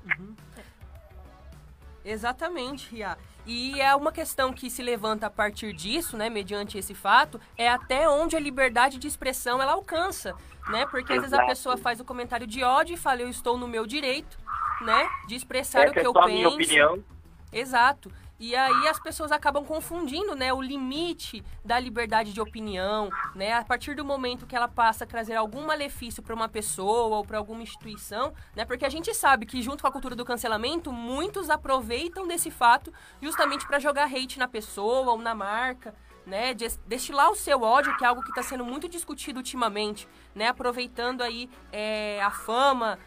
Uhum. 0.06 0.36
Exatamente, 2.06 2.90
Ria. 2.92 3.18
E 3.46 3.82
é 3.82 3.96
uma 3.96 4.12
questão 4.12 4.54
que 4.54 4.70
se 4.70 4.84
levanta 4.84 5.28
a 5.28 5.30
partir 5.30 5.74
disso, 5.74 6.16
né, 6.16 6.30
mediante 6.30 6.78
esse 6.78 6.94
fato, 6.94 7.40
é 7.58 7.68
até 7.68 8.08
onde 8.08 8.36
a 8.36 8.40
liberdade 8.40 8.98
de 8.98 9.08
expressão 9.08 9.62
ela 9.62 9.74
alcança, 9.74 10.36
né? 10.70 10.86
Porque 10.86 11.14
às 11.14 11.22
vezes 11.22 11.34
a 11.34 11.46
pessoa 11.46 11.78
faz 11.78 12.00
o 12.00 12.04
um 12.04 12.06
comentário 12.06 12.46
de 12.46 12.64
ódio 12.64 12.94
e 12.94 12.98
fala 12.98 13.22
eu 13.22 13.30
estou 13.30 13.58
no 13.58 13.68
meu 13.68 13.86
direito, 13.86 14.38
né, 14.82 15.10
de 15.28 15.36
expressar 15.36 15.86
é, 15.86 15.90
o 15.90 15.94
que, 15.94 16.02
que 16.02 16.08
eu 16.08 16.14
penso. 16.14 16.28
Minha 16.28 16.50
opinião. 16.50 17.04
Exato. 17.52 18.12
E 18.42 18.56
aí 18.56 18.88
as 18.88 19.00
pessoas 19.00 19.32
acabam 19.32 19.64
confundindo, 19.64 20.36
né, 20.36 20.52
o 20.52 20.60
limite 20.60 21.44
da 21.64 21.80
liberdade 21.80 22.34
de 22.34 22.42
opinião, 22.42 23.08
né? 23.36 23.54
A 23.54 23.64
partir 23.64 23.94
do 23.94 24.04
momento 24.04 24.48
que 24.48 24.56
ela 24.56 24.68
passa 24.68 25.04
a 25.04 25.08
trazer 25.08 25.36
algum 25.36 25.64
malefício 25.64 26.24
para 26.24 26.34
uma 26.34 26.50
pessoa 26.50 27.18
ou 27.18 27.24
para 27.24 27.38
alguma 27.38 27.62
instituição, 27.62 28.34
né? 28.56 28.66
Porque 28.66 28.84
a 28.84 28.90
gente 28.90 29.14
sabe 29.14 29.46
que 29.46 29.62
junto 29.62 29.84
com 29.84 29.88
a 29.88 29.92
cultura 29.92 30.16
do 30.16 30.26
cancelamento, 30.26 30.92
muitos 30.92 31.52
aproveitam 31.52 32.28
desse 32.28 32.50
fato 32.50 32.92
justamente 33.22 33.68
para 33.68 33.78
jogar 33.78 34.06
hate 34.06 34.40
na 34.40 34.48
pessoa 34.48 35.12
ou 35.12 35.20
na 35.20 35.36
marca, 35.36 35.94
né, 36.26 36.54
destilar 36.88 37.30
o 37.30 37.36
seu 37.36 37.62
ódio, 37.62 37.96
que 37.98 38.04
é 38.04 38.08
algo 38.08 38.24
que 38.24 38.30
está 38.30 38.44
sendo 38.44 38.64
muito 38.66 38.88
discutido 38.88 39.38
ultimamente, 39.38 40.08
né, 40.34 40.48
aproveitando 40.48 41.22
aí 41.22 41.50
é, 41.72 42.22
a 42.22 42.32
fama, 42.32 42.98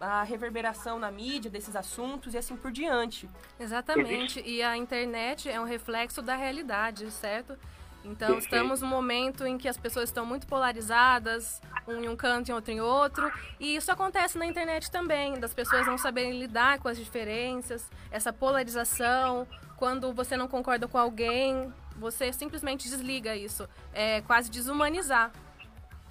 a 0.00 0.22
reverberação 0.22 0.98
na 0.98 1.10
mídia 1.10 1.50
desses 1.50 1.76
assuntos 1.76 2.32
e 2.32 2.38
assim 2.38 2.56
por 2.56 2.72
diante. 2.72 3.28
Exatamente. 3.58 4.40
E 4.40 4.62
a 4.62 4.76
internet 4.76 5.48
é 5.48 5.60
um 5.60 5.64
reflexo 5.64 6.22
da 6.22 6.34
realidade, 6.34 7.10
certo? 7.10 7.56
Então, 8.02 8.38
estamos 8.38 8.80
num 8.80 8.88
momento 8.88 9.46
em 9.46 9.58
que 9.58 9.68
as 9.68 9.76
pessoas 9.76 10.08
estão 10.08 10.24
muito 10.24 10.46
polarizadas, 10.46 11.60
um 11.86 12.02
em 12.02 12.08
um 12.08 12.16
canto 12.16 12.48
e 12.48 12.52
outro 12.52 12.72
em 12.72 12.80
outro. 12.80 13.30
E 13.58 13.76
isso 13.76 13.92
acontece 13.92 14.38
na 14.38 14.46
internet 14.46 14.90
também, 14.90 15.38
das 15.38 15.52
pessoas 15.52 15.86
não 15.86 15.98
saberem 15.98 16.38
lidar 16.38 16.78
com 16.78 16.88
as 16.88 16.96
diferenças, 16.96 17.90
essa 18.10 18.32
polarização. 18.32 19.46
Quando 19.76 20.14
você 20.14 20.34
não 20.34 20.48
concorda 20.48 20.88
com 20.88 20.96
alguém, 20.96 21.70
você 21.94 22.32
simplesmente 22.32 22.88
desliga 22.88 23.36
isso. 23.36 23.68
É 23.92 24.22
quase 24.22 24.50
desumanizar. 24.50 25.30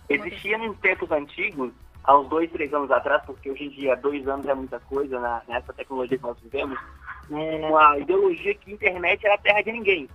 Existia 0.08 0.58
em 0.58 0.74
tempos 0.75 1.10
antigos 1.12 1.74
há 2.10 2.18
uns 2.18 2.28
dois, 2.28 2.51
três 2.51 2.74
anos 2.74 2.89
atrás, 2.89 3.22
porque 3.24 3.51
hoje 3.51 3.66
em 3.66 3.70
dia 3.70 3.96
dois 3.96 4.28
anos 4.28 4.48
é 4.48 4.54
muita 4.56 4.80
coisa 4.80 5.20
na, 5.20 5.44
nessa 5.48 5.72
tecnologia 5.72 6.18
que 6.18 6.24
nós 6.24 6.39
vivemos, 6.39 6.80
uma 7.30 8.00
ideologia 8.00 8.56
que 8.56 8.72
a 8.72 8.74
internet 8.74 9.24
era 9.24 9.36
a 9.36 9.38
terra 9.38 9.62
de 9.62 9.72
ninguém. 9.72 10.10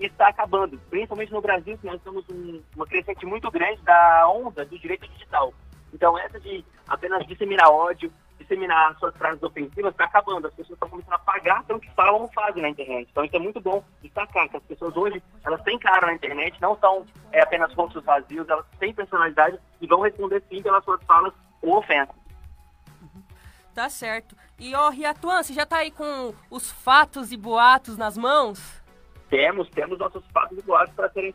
Está 0.00 0.28
acabando, 0.28 0.80
principalmente 0.88 1.32
no 1.32 1.42
Brasil, 1.42 1.76
que 1.76 1.86
nós 1.86 2.00
temos 2.00 2.24
um, 2.30 2.62
uma 2.74 2.86
crescente 2.86 3.26
muito 3.26 3.50
grande 3.50 3.80
da 3.82 4.26
onda 4.26 4.64
do 4.64 4.78
direito 4.78 5.06
digital. 5.06 5.52
Então, 5.92 6.18
essa 6.18 6.40
de 6.40 6.64
apenas 6.88 7.26
disseminar 7.26 7.70
ódio, 7.70 8.10
disseminar 8.44 8.96
suas 8.98 9.16
frases 9.16 9.42
ofensivas 9.42 9.92
está 9.92 10.04
acabando. 10.04 10.46
As 10.46 10.54
pessoas 10.54 10.76
estão 10.76 10.88
começando 10.88 11.14
a 11.14 11.18
pagar 11.18 11.64
pelo 11.64 11.80
que 11.80 11.90
falam 11.94 12.22
ou 12.22 12.32
fazem 12.32 12.62
na 12.62 12.68
internet. 12.68 13.08
Então 13.10 13.24
isso 13.24 13.36
é 13.36 13.38
muito 13.38 13.60
bom 13.60 13.84
destacar 14.02 14.48
que 14.48 14.56
as 14.56 14.62
pessoas 14.62 14.96
hoje, 14.96 15.22
elas 15.44 15.62
têm 15.62 15.78
cara 15.78 16.06
na 16.06 16.14
internet, 16.14 16.60
não 16.60 16.78
são 16.78 17.04
é, 17.32 17.40
apenas 17.40 17.72
rostos 17.74 18.04
vazios, 18.04 18.48
elas 18.48 18.64
têm 18.78 18.94
personalidade 18.94 19.58
e 19.80 19.86
vão 19.86 20.00
responder 20.00 20.42
sim 20.48 20.62
pelas 20.62 20.84
suas 20.84 21.02
falas 21.04 21.32
ou 21.60 21.78
ofensas. 21.78 22.14
Tá 23.74 23.88
certo. 23.88 24.36
E, 24.58 24.72
ó, 24.74 24.88
Riatuan, 24.88 25.42
você 25.42 25.52
já 25.52 25.66
tá 25.66 25.78
aí 25.78 25.90
com 25.90 26.32
os 26.48 26.70
fatos 26.70 27.32
e 27.32 27.36
boatos 27.36 27.96
nas 27.96 28.16
mãos? 28.16 28.80
Temos, 29.28 29.68
temos 29.70 29.98
nossos 29.98 30.24
fatos 30.32 30.56
e 30.56 30.62
boatos 30.62 30.94
para 30.94 31.10
serem 31.10 31.34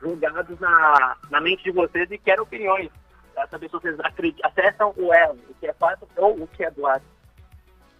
julgados 0.00 0.58
na, 0.60 1.16
na 1.28 1.40
mente 1.40 1.64
de 1.64 1.72
vocês 1.72 2.08
e 2.10 2.18
quero 2.18 2.44
opiniões 2.44 2.88
para 3.34 3.46
saber 3.48 3.68
se 3.68 3.72
vocês 3.72 3.96
acessam 4.42 4.92
o 4.96 5.12
elo, 5.12 5.38
o 5.48 5.54
que 5.54 5.66
é 5.66 5.72
fato 5.72 6.08
ou 6.16 6.42
o 6.42 6.46
que 6.46 6.64
é 6.64 6.70
boato. 6.70 7.04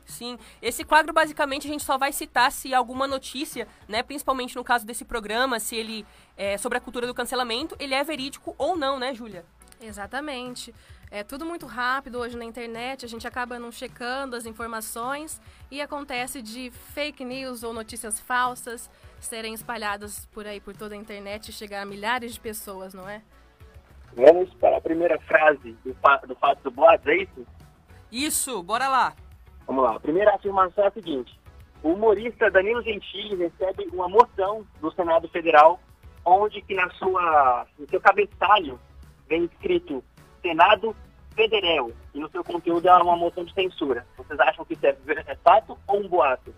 Sim, 0.05 0.39
esse 0.61 0.85
quadro 0.85 1.13
basicamente 1.13 1.67
a 1.67 1.71
gente 1.71 1.85
só 1.85 1.97
vai 1.97 2.13
citar 2.13 2.51
se 2.53 2.75
alguma 2.75 3.07
notícia, 3.07 3.67
né, 3.89 4.03
principalmente 4.03 4.57
no 4.57 4.65
caso 4.65 4.85
desse 4.85 5.05
programa, 5.05 5.59
se 5.59 5.77
ele 5.77 6.07
é 6.37 6.59
sobre 6.59 6.79
a 6.79 6.81
cultura 6.81 7.07
do 7.07 7.15
cancelamento, 7.15 7.77
ele 7.79 7.95
é 7.95 8.05
verídico 8.05 8.55
ou 8.59 8.77
não, 8.77 8.99
né, 8.99 9.15
Júlia? 9.15 9.45
Exatamente. 9.81 10.75
É 11.11 11.23
tudo 11.23 11.45
muito 11.45 11.67
rápido 11.67 12.19
hoje 12.19 12.37
na 12.37 12.45
internet, 12.45 13.05
a 13.05 13.09
gente 13.09 13.27
acaba 13.27 13.59
não 13.59 13.71
checando 13.71 14.35
as 14.35 14.47
informações 14.47 15.41
e 15.71 15.81
acontece 15.81 16.41
de 16.41 16.71
fake 16.95 17.25
news 17.25 17.63
ou 17.63 17.75
notícias 17.75 18.19
falsas 18.19 18.91
serem 19.21 19.53
espalhadas 19.55 20.27
por 20.27 20.47
aí 20.47 20.61
por 20.61 20.75
toda 20.75 20.95
a 20.95 20.99
internet 20.99 21.49
e 21.49 21.53
chegar 21.53 21.83
a 21.83 21.85
milhares 21.85 22.33
de 22.35 22.41
pessoas, 22.41 22.95
não 22.95 23.09
é? 23.09 23.23
Vamos 24.15 24.53
para 24.55 24.77
a 24.77 24.81
primeira 24.81 25.19
frase 25.21 25.77
do, 25.85 25.93
do 26.27 26.37
fato 26.37 26.63
do 26.63 26.71
boato, 26.71 27.09
é 27.09 27.17
isso? 27.17 27.47
Isso, 28.11 28.63
bora 28.63 28.89
lá. 28.89 29.15
Vamos 29.67 29.85
lá. 29.85 29.97
A 29.97 30.01
primeira 30.01 30.35
afirmação 30.35 30.85
é 30.85 30.89
a 30.89 30.91
seguinte. 30.91 31.39
O 31.83 31.93
humorista 31.93 32.51
Danilo 32.51 32.83
Gentili 32.83 33.37
recebe 33.37 33.89
uma 33.93 34.09
moção 34.09 34.67
do 34.81 34.93
Senado 34.93 35.29
Federal, 35.29 35.81
onde 36.25 36.61
que 36.63 36.75
na 36.75 36.89
sua, 36.91 37.67
no 37.79 37.89
seu 37.89 38.01
cabeçalho 38.01 38.79
vem 39.29 39.45
escrito 39.45 40.05
Senado 40.41 40.95
Federal, 41.35 41.91
e 42.15 42.21
no 42.21 42.31
seu 42.31 42.45
conteúdo 42.45 42.87
é 42.87 43.03
uma 43.03 43.17
moção 43.17 43.45
de 43.45 43.55
censura. 43.55 44.07
Vocês 44.17 44.39
acham 44.39 44.65
que 44.65 44.75
isso 44.75 44.87
é, 44.87 44.95
é 45.27 45.35
fato 45.37 45.79
ou 45.87 46.01
um 46.01 46.09
boato? 46.09 46.55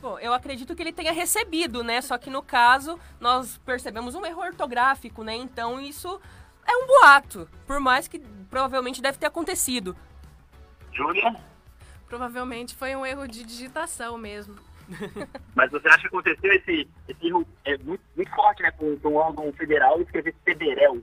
Bom, 0.00 0.18
eu 0.18 0.32
acredito 0.32 0.74
que 0.74 0.82
ele 0.82 0.92
tenha 0.92 1.12
recebido, 1.12 1.84
né? 1.84 2.00
Só 2.00 2.18
que 2.18 2.28
no 2.28 2.42
caso, 2.42 2.98
nós 3.20 3.58
percebemos 3.58 4.14
um 4.14 4.24
erro 4.24 4.42
ortográfico, 4.42 5.22
né? 5.22 5.34
Então 5.34 5.80
isso 5.80 6.20
é 6.66 6.76
um 6.76 6.86
boato, 6.86 7.48
por 7.66 7.80
mais 7.80 8.08
que 8.08 8.18
provavelmente 8.50 9.02
deve 9.02 9.18
ter 9.18 9.26
acontecido. 9.26 9.96
Júlia? 10.92 11.34
Provavelmente 12.08 12.74
foi 12.74 12.94
um 12.94 13.04
erro 13.04 13.26
de 13.26 13.44
digitação 13.44 14.16
mesmo. 14.16 14.56
Mas 15.54 15.70
você 15.70 15.88
acha 15.88 16.00
que 16.00 16.06
aconteceu 16.08 16.52
esse, 16.52 16.88
esse 17.08 17.26
erro 17.26 17.46
é 17.64 17.76
muito, 17.78 18.02
muito 18.14 18.30
forte, 18.34 18.62
né, 18.62 18.70
com, 18.72 18.98
um 19.04 19.16
órgão 19.16 19.52
federal 19.52 20.00
escrever 20.00 20.34
federal? 20.44 20.98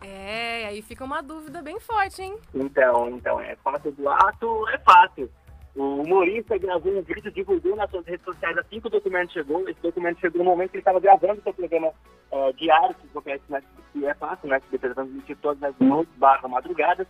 É, 0.00 0.66
aí 0.66 0.82
fica 0.82 1.04
uma 1.04 1.22
dúvida 1.22 1.62
bem 1.62 1.78
forte, 1.78 2.22
hein? 2.22 2.36
Então, 2.52 3.08
então, 3.10 3.40
é 3.40 3.54
fácil 3.56 3.92
do 3.92 4.08
ato, 4.08 4.68
é 4.68 4.78
fácil. 4.78 5.30
O 5.74 6.02
humorista 6.02 6.58
gravou 6.58 6.98
um 6.98 7.02
vídeo, 7.02 7.32
divulgou 7.32 7.74
nas 7.76 7.90
suas 7.90 8.04
redes 8.04 8.24
sociais 8.24 8.56
assim 8.58 8.78
que 8.80 8.86
o 8.86 8.90
documento 8.90 9.32
chegou. 9.32 9.66
Esse 9.68 9.80
documento 9.80 10.20
chegou 10.20 10.44
no 10.44 10.50
momento 10.50 10.70
que 10.70 10.76
ele 10.76 10.82
estava 10.82 11.00
gravando 11.00 11.42
seu 11.42 11.54
programa 11.54 11.92
é, 12.30 12.52
diário, 12.52 12.94
que 12.94 13.06
acontece 13.06 13.42
né, 13.48 13.62
que 13.92 14.06
é 14.06 14.14
fácil, 14.14 14.48
né? 14.48 14.60
Que 14.70 14.78
transmitir 14.78 15.36
todas 15.38 15.62
as 15.62 15.74
noites 15.78 16.14
barra 16.16 16.46
madrugadas. 16.46 17.06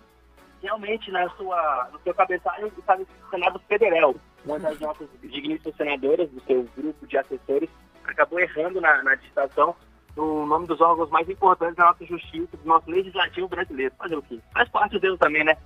Realmente, 0.63 1.11
na 1.11 1.29
sua, 1.31 1.89
no 1.93 1.99
seu 2.01 2.15
cabeçalho 2.15 2.69
estava 2.79 3.03
o 3.03 3.31
Senado 3.31 3.59
Federal. 3.69 4.15
Uma 4.45 4.61
das 4.61 4.79
nossas 4.79 5.09
digníssimas 5.21 5.77
senadoras, 5.77 6.31
do 6.31 6.41
seu 6.43 6.65
grupo 6.77 7.07
de 7.07 7.19
assessores, 7.19 7.71
acabou 8.05 8.39
errando 8.39 8.81
na, 8.81 9.03
na 9.03 9.15
digitação 9.17 9.75
no 10.17 10.47
nome 10.47 10.67
dos 10.67 10.81
órgãos 10.81 11.11
mais 11.11 11.29
importantes 11.29 11.77
da 11.77 11.87
nossa 11.87 12.05
justiça, 12.05 12.57
do 12.57 12.69
nosso 12.69 12.91
legislativo 12.91 13.49
brasileiro. 13.49 13.95
Fazer 13.97 14.17
o 14.17 14.23
quê? 14.23 14.39
Faz 14.53 14.69
parte 14.69 14.99
dele 14.99 15.17
também, 15.17 15.43
né? 15.43 15.57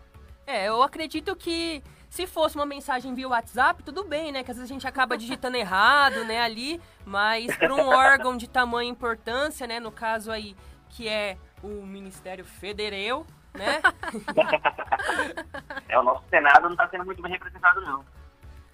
É, 0.47 0.69
eu 0.69 0.83
acredito 0.83 1.35
que 1.35 1.83
se 2.09 2.27
fosse 2.27 2.57
uma 2.57 2.67
mensagem 2.67 3.15
via 3.15 3.29
WhatsApp, 3.29 3.83
tudo 3.83 4.05
bem, 4.05 4.33
né? 4.33 4.43
Que 4.43 4.51
às 4.51 4.57
vezes 4.57 4.71
a 4.71 4.75
gente 4.75 4.87
acaba 4.87 5.17
digitando 5.17 5.57
errado, 5.57 6.25
né, 6.25 6.41
ali, 6.41 6.81
mas 7.05 7.55
para 7.57 7.75
um 7.75 7.89
órgão 7.89 8.37
de 8.37 8.49
tamanha 8.49 8.91
importância, 8.91 9.67
né, 9.67 9.81
no 9.81 9.93
caso 9.93 10.31
aí, 10.31 10.57
que 10.91 11.09
é 11.09 11.37
o 11.63 11.85
Ministério 11.85 12.45
Federal, 12.45 13.27
né? 13.55 13.81
é, 15.89 15.99
o 15.99 16.03
nosso 16.03 16.25
Senado 16.29 16.65
não 16.65 16.73
está 16.73 16.89
sendo 16.89 17.05
muito 17.05 17.23
bem 17.23 17.33
representado, 17.33 17.81
não. 17.81 18.05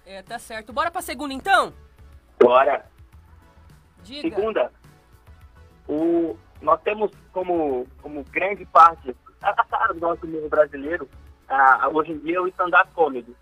É, 0.05 0.21
tá 0.21 0.37
certo. 0.37 0.73
Bora 0.73 0.91
pra 0.91 1.01
segunda, 1.01 1.33
então? 1.33 1.73
Bora. 2.39 2.85
Diga. 4.03 4.35
Segunda, 4.35 4.71
o, 5.87 6.37
nós 6.61 6.81
temos 6.81 7.11
como, 7.31 7.87
como 8.01 8.23
grande 8.25 8.65
parte, 8.65 9.15
a 9.41 9.65
cara 9.65 9.93
do 9.93 9.99
nosso 9.99 10.27
mundo 10.27 10.49
brasileiro, 10.49 11.09
a, 11.47 11.87
hoje 11.89 12.11
em 12.11 12.19
dia, 12.19 12.41
o 12.41 12.47
stand-up 12.47 12.91
comedy. 12.93 13.35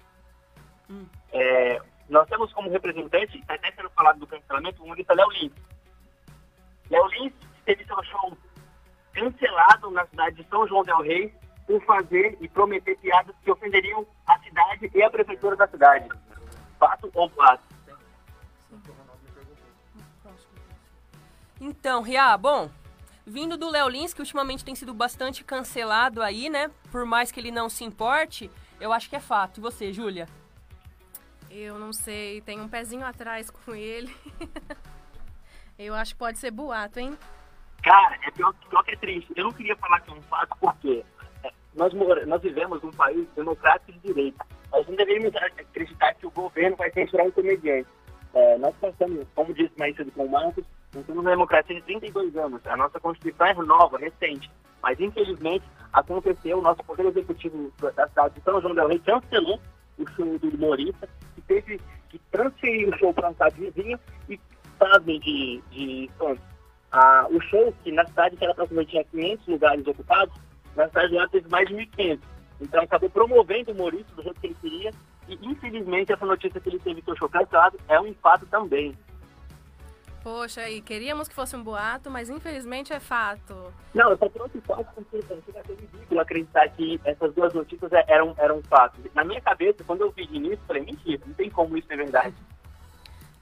Hum. 0.90 1.06
É, 1.32 1.82
nós 2.10 2.28
temos 2.28 2.52
como 2.54 2.70
representante, 2.70 3.38
está 3.38 3.54
até 3.54 3.72
sendo 3.72 3.90
falado 3.92 4.20
do 4.20 4.28
cancelamento, 4.28 4.82
o 4.82 4.86
humorista 4.86 5.14
Léo 5.14 5.30
Lins. 5.32 5.54
Léo 6.90 7.08
Lins 7.08 7.34
teve 7.66 7.86
seu 7.86 8.04
show 8.04 8.38
cancelado 9.14 9.92
na 9.92 10.06
cidade 10.08 10.36
de 10.38 10.50
São 10.50 10.68
João 10.68 10.84
del 10.84 11.02
Rei 11.02 11.34
por 11.66 11.82
fazer 11.86 12.38
e 12.42 12.48
prometer 12.48 12.98
piadas 12.98 13.36
que 13.44 13.52
ofenderiam 13.52 14.06
a 14.28 14.38
cidade 14.40 14.92
e 14.94 15.04
a 15.04 15.10
prefeitura 15.10 15.56
da 15.56 15.68
cidade. 15.68 16.10
Fato 16.78 17.10
ou 17.14 17.30
fato? 17.30 17.64
Então, 21.60 22.02
Ria, 22.02 22.36
bom, 22.38 22.70
vindo 23.32 23.56
do 23.56 23.70
Léo 23.70 23.88
Lins, 23.88 24.14
que 24.14 24.20
ultimamente 24.20 24.66
tem 24.66 24.76
sido 24.76 24.94
bastante 24.94 25.42
cancelado 25.42 26.22
aí, 26.22 26.50
né? 26.50 26.70
Por 26.92 27.06
mais 27.06 27.32
que 27.32 27.40
ele 27.40 27.50
não 27.50 27.70
se 27.70 27.86
importe, 27.86 28.52
eu 28.80 28.92
acho 28.92 29.10
que 29.10 29.16
é 29.16 29.22
fato. 29.22 29.60
E 29.60 29.62
você, 29.62 29.94
Júlia? 29.94 30.28
Eu 31.50 31.80
não 31.80 31.94
sei, 31.94 32.42
tem 32.42 32.60
um 32.60 32.68
pezinho 32.68 33.06
atrás 33.06 33.50
com 33.50 33.74
ele. 33.74 34.14
eu 35.80 35.96
acho 35.96 36.14
que 36.14 36.20
pode 36.20 36.40
ser 36.40 36.52
boato, 36.52 37.00
hein? 37.00 37.18
Cara, 37.82 38.20
é 38.22 38.32
pior, 38.32 38.54
pior 38.70 38.84
que 38.84 38.92
é 38.92 38.98
triste. 38.98 39.34
Eu 39.36 39.46
não 39.46 39.52
queria 39.54 39.78
falar 39.78 40.02
que 40.02 40.12
é 40.12 40.14
um 40.14 40.22
fato 40.24 40.56
porque 40.60 41.04
é, 41.46 41.52
nós, 41.74 41.94
nós 42.28 42.42
vivemos 42.42 42.82
num 42.84 42.92
país 42.92 43.26
democrático 43.34 43.94
de 43.94 44.00
direito. 44.00 44.46
Nós 44.72 44.86
não 44.88 44.96
deveríamos 44.96 45.34
acreditar 45.38 46.14
que 46.16 46.28
o 46.28 46.32
governo 46.32 46.76
vai 46.76 46.92
censurar 46.92 47.28
um 47.28 47.32
comediante. 47.32 47.88
É, 48.34 48.58
nós 48.58 48.76
passamos, 48.76 49.26
como 49.36 49.54
disse 49.54 49.72
mais 49.78 49.96
cedo 49.96 50.12
com 50.12 50.26
o 50.26 50.32
Marcos, 50.32 50.66
nós 50.94 51.06
temos 51.06 51.22
uma 51.22 51.30
democracia 51.30 51.76
de 51.76 51.82
32 51.84 52.36
anos. 52.36 52.66
A 52.66 52.76
nossa 52.76 53.00
Constituição 53.00 53.48
é 53.48 53.54
nova, 53.54 53.98
recente. 53.98 54.52
Mas, 54.82 55.00
infelizmente, 55.00 55.66
aconteceu, 55.94 56.60
o 56.60 56.62
nosso 56.62 56.84
Poder 56.84 57.06
Executivo 57.06 57.72
da 57.80 58.08
cidade 58.08 58.36
de 58.36 58.42
São 58.42 58.62
João 58.62 58.76
del 58.76 58.88
Rei 58.88 59.00
cancelou 59.00 59.60
o 59.98 60.08
show 60.10 60.40
do 60.40 60.50
humorista, 60.50 61.08
que 61.36 61.42
teve 61.42 61.80
que 62.10 62.20
transferiu 62.30 62.90
o 62.90 62.98
show 62.98 63.14
para 63.14 63.28
uma 63.28 63.34
cidade 63.34 63.62
vizinha 63.62 64.00
e 64.30 64.40
fazem 64.78 65.20
de, 65.20 65.62
de 65.72 66.10
Santos. 66.18 66.44
Ah, 66.92 67.26
o 67.30 67.40
show, 67.40 67.74
que 67.84 67.92
na 67.92 68.06
cidade 68.06 68.36
que 68.36 68.44
era 68.44 68.54
praticamente 68.54 68.92
tinha 68.92 69.04
500 69.06 69.48
lugares 69.48 69.88
ocupados, 69.88 70.36
na 70.76 70.88
cidade 70.88 71.14
lá 71.14 71.28
teve 71.30 71.50
mais 71.50 71.68
de 71.70 71.76
1.500. 71.76 72.20
Então 72.60 72.84
acabou 72.84 73.10
promovendo 73.10 73.72
o 73.72 73.74
humorístico 73.74 74.18
do 74.18 74.24
jeito 74.24 74.42
que 74.42 74.48
ele 74.48 74.58
queria 74.62 74.92
e 75.30 75.40
infelizmente 75.42 76.12
essa 76.12 76.26
notícia 76.26 76.60
que 76.60 76.68
ele 76.68 76.80
teve 76.80 77.02
seu 77.02 77.16
show 77.16 77.30
cancelado 77.30 77.80
é 77.88 78.00
um 78.00 78.14
fato 78.16 78.46
também. 78.48 78.94
Poxa, 80.24 80.70
e 80.70 80.82
queríamos 80.82 81.28
que 81.28 81.34
fosse 81.34 81.56
um 81.56 81.64
boato, 81.64 82.12
mas 82.12 82.30
infelizmente 82.30 82.94
é 82.94 83.00
fato. 83.00 83.74
Não, 83.94 84.12
eu 84.12 84.18
só 84.18 84.30
trouxe 84.30 84.62
fato 84.62 84.86
porque 84.94 85.20
chega 85.22 85.60
a 85.60 85.64
ser 85.64 85.74
ridículo 85.74 86.20
acreditar 86.20 86.70
que 86.70 87.00
essas 87.04 87.34
duas 87.34 87.54
notícias 87.54 87.92
é, 87.92 88.06
eram, 88.08 88.36
eram 88.38 88.62
fatos. 88.64 89.00
Na 89.16 89.24
minha 89.24 89.42
cabeça, 89.42 89.84
quando 89.84 90.02
eu 90.02 90.12
vi 90.12 90.28
de 90.28 90.36
início, 90.36 90.60
eu 90.62 90.68
falei, 90.68 90.84
mentira, 90.84 91.22
não 91.26 91.34
tem 91.34 91.50
como 91.50 91.76
isso 91.76 91.88
ser 91.88 91.98
verdade. 91.98 92.36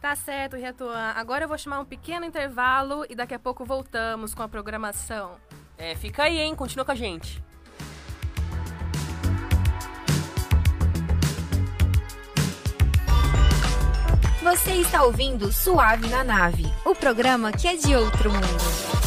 Tá 0.01 0.15
certo, 0.15 0.55
Riatuan. 0.55 1.12
Agora 1.17 1.43
eu 1.43 1.48
vou 1.50 1.57
chamar 1.57 1.81
um 1.81 1.86
pequeno 1.86 2.25
intervalo 2.25 3.05
e 3.09 3.15
daqui 3.15 3.33
a 3.33 3.39
pouco 3.39 3.65
voltamos 3.65 4.33
com 4.33 4.41
a 4.41 4.48
programação. 4.48 5.36
É, 5.77 5.95
fica 5.95 6.24
aí, 6.24 6.39
hein? 6.39 6.55
Continua 6.55 6.86
com 6.86 6.91
a 6.93 6.95
gente. 6.95 7.43
Você 14.62 14.74
está 14.74 15.04
ouvindo 15.04 15.54
Suave 15.54 16.10
na 16.10 16.22
Nave, 16.22 16.68
o 16.86 16.94
programa 16.94 17.50
que 17.50 17.66
é 17.66 17.78
de 17.78 17.96
outro 17.96 18.30
mundo. 18.30 18.46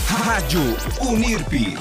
Rádio 0.08 0.60
Unirp. 1.02 1.76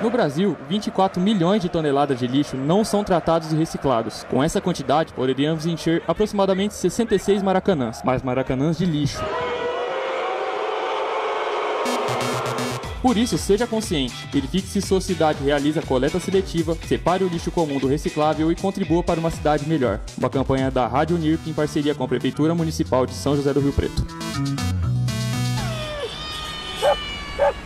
No 0.00 0.08
Brasil, 0.08 0.56
24 0.66 1.20
milhões 1.20 1.60
de 1.60 1.68
toneladas 1.68 2.18
de 2.18 2.26
lixo 2.26 2.56
não 2.56 2.82
são 2.82 3.04
tratados 3.04 3.52
e 3.52 3.56
reciclados. 3.56 4.24
Com 4.30 4.42
essa 4.42 4.62
quantidade, 4.62 5.12
poderíamos 5.12 5.66
encher 5.66 6.02
aproximadamente 6.08 6.72
66 6.72 7.42
maracanãs, 7.42 8.00
mas 8.02 8.22
maracanãs 8.22 8.78
de 8.78 8.86
lixo. 8.86 9.22
Por 13.02 13.16
isso, 13.16 13.38
seja 13.38 13.66
consciente. 13.66 14.28
Verifique 14.32 14.68
se 14.68 14.80
sua 14.80 15.00
cidade 15.00 15.42
realiza 15.42 15.82
coleta 15.82 16.20
seletiva, 16.20 16.76
separe 16.86 17.24
o 17.24 17.28
lixo 17.28 17.50
comum 17.50 17.78
do 17.78 17.86
reciclável 17.86 18.52
e 18.52 18.56
contribua 18.56 19.02
para 19.02 19.18
uma 19.18 19.30
cidade 19.30 19.68
melhor. 19.68 20.00
Uma 20.18 20.28
campanha 20.28 20.70
da 20.70 20.86
Rádio 20.86 21.16
NIRP 21.16 21.48
em 21.48 21.54
parceria 21.54 21.94
com 21.94 22.04
a 22.04 22.08
Prefeitura 22.08 22.54
Municipal 22.54 23.06
de 23.06 23.14
São 23.14 23.34
José 23.34 23.52
do 23.52 23.60
Rio 23.60 23.72
Preto. 23.72 24.06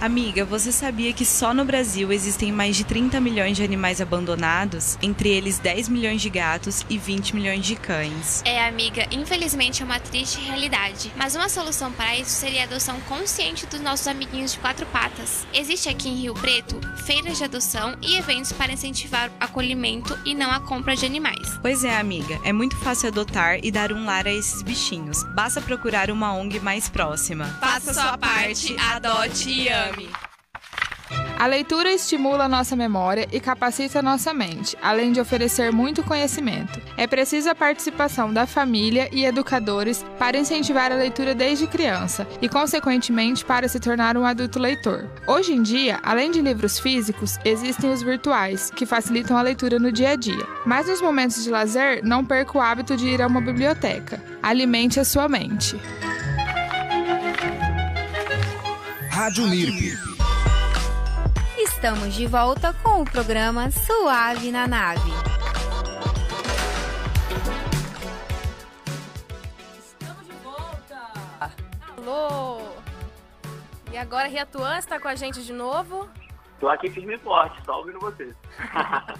Amiga, 0.05 0.45
você 0.45 0.71
sabia 0.71 1.15
que 1.15 1.25
só 1.25 1.55
no 1.55 1.65
Brasil 1.65 2.13
existem 2.13 2.53
mais 2.53 2.77
de 2.77 2.85
30 2.85 3.19
milhões 3.23 3.57
de 3.57 3.63
animais 3.63 4.03
abandonados, 4.03 4.99
entre 5.01 5.31
eles 5.31 5.59
10 5.59 5.89
milhões 5.89 6.21
de 6.21 6.29
gatos 6.29 6.85
e 6.91 6.99
20 6.99 7.35
milhões 7.35 7.65
de 7.65 7.75
cães? 7.75 8.43
É, 8.45 8.69
amiga, 8.69 9.07
infelizmente 9.11 9.81
é 9.81 9.85
uma 9.87 9.99
triste 9.99 10.39
realidade. 10.41 11.11
Mas 11.17 11.35
uma 11.35 11.49
solução 11.49 11.91
para 11.91 12.19
isso 12.19 12.29
seria 12.29 12.61
a 12.61 12.65
adoção 12.65 13.01
consciente 13.09 13.65
dos 13.65 13.81
nossos 13.81 14.07
amiguinhos 14.07 14.53
de 14.53 14.59
quatro 14.59 14.85
patas. 14.85 15.47
Existe 15.55 15.89
aqui 15.89 16.11
em 16.11 16.17
Rio 16.17 16.35
Preto 16.35 16.79
feiras 17.07 17.39
de 17.39 17.45
adoção 17.45 17.97
e 18.03 18.17
eventos 18.17 18.53
para 18.53 18.75
incentivar 18.75 19.31
o 19.31 19.33
acolhimento 19.41 20.19
e 20.27 20.35
não 20.35 20.51
a 20.51 20.61
compra 20.61 20.95
de 20.95 21.07
animais. 21.07 21.59
Pois 21.63 21.83
é, 21.83 21.97
amiga, 21.97 22.39
é 22.45 22.53
muito 22.53 22.77
fácil 22.77 23.09
adotar 23.09 23.59
e 23.63 23.71
dar 23.71 23.91
um 23.91 24.05
lar 24.05 24.27
a 24.27 24.33
esses 24.33 24.61
bichinhos. 24.61 25.23
Basta 25.35 25.63
procurar 25.63 26.11
uma 26.11 26.35
ONG 26.35 26.61
mais 26.61 26.91
próxima. 26.91 27.47
Faça 27.59 27.95
sua 27.95 28.19
parte, 28.19 28.77
adote 28.79 29.49
e 29.49 29.69
ame. 29.71 29.94
A 31.39 31.47
leitura 31.47 31.93
estimula 31.93 32.49
nossa 32.49 32.75
memória 32.75 33.29
e 33.31 33.39
capacita 33.39 34.01
nossa 34.01 34.33
mente, 34.33 34.79
além 34.81 35.13
de 35.13 35.21
oferecer 35.21 35.71
muito 35.71 36.03
conhecimento. 36.03 36.81
É 36.97 37.07
preciso 37.07 37.51
a 37.51 37.55
participação 37.55 38.33
da 38.33 38.47
família 38.47 39.11
e 39.13 39.27
educadores 39.27 40.03
para 40.19 40.39
incentivar 40.39 40.91
a 40.91 40.95
leitura 40.95 41.35
desde 41.35 41.67
criança 41.67 42.27
e, 42.41 42.49
consequentemente, 42.49 43.45
para 43.45 43.69
se 43.69 43.79
tornar 43.79 44.17
um 44.17 44.25
adulto 44.25 44.59
leitor. 44.59 45.07
Hoje 45.27 45.53
em 45.53 45.63
dia, 45.63 46.01
além 46.03 46.31
de 46.31 46.41
livros 46.41 46.79
físicos, 46.79 47.39
existem 47.45 47.93
os 47.93 48.03
virtuais, 48.03 48.71
que 48.71 48.87
facilitam 48.87 49.37
a 49.37 49.43
leitura 49.43 49.79
no 49.79 49.93
dia 49.93 50.13
a 50.13 50.17
dia. 50.17 50.47
Mas 50.65 50.87
nos 50.87 51.03
momentos 51.03 51.45
de 51.45 51.51
lazer, 51.51 52.03
não 52.03 52.25
perca 52.25 52.57
o 52.57 52.61
hábito 52.61 52.97
de 52.97 53.07
ir 53.07 53.21
a 53.21 53.27
uma 53.27 53.43
biblioteca. 53.43 54.23
Alimente 54.43 54.99
a 54.99 55.05
sua 55.05 55.29
mente. 55.29 55.79
Rádio 59.15 59.47
NIRP. 59.47 59.97
Estamos 61.57 62.15
de 62.15 62.27
volta 62.27 62.75
com 62.83 63.03
o 63.03 63.05
programa 63.05 63.71
Suave 63.71 64.51
na 64.51 64.67
Nave. 64.67 65.09
Estamos 69.79 70.27
de 70.27 70.33
volta! 70.43 71.53
Alô! 71.97 72.59
E 73.93 73.97
agora 73.97 74.27
Riatuan 74.27 74.79
está 74.79 74.99
com 74.99 75.07
a 75.07 75.15
gente 75.15 75.45
de 75.45 75.53
novo. 75.53 76.09
Tô 76.59 76.69
aqui 76.69 76.91
firme 76.91 77.15
e 77.15 77.19
forte, 77.19 77.65
só 77.65 77.79
ouvindo 77.79 78.01
vocês. 78.01 78.35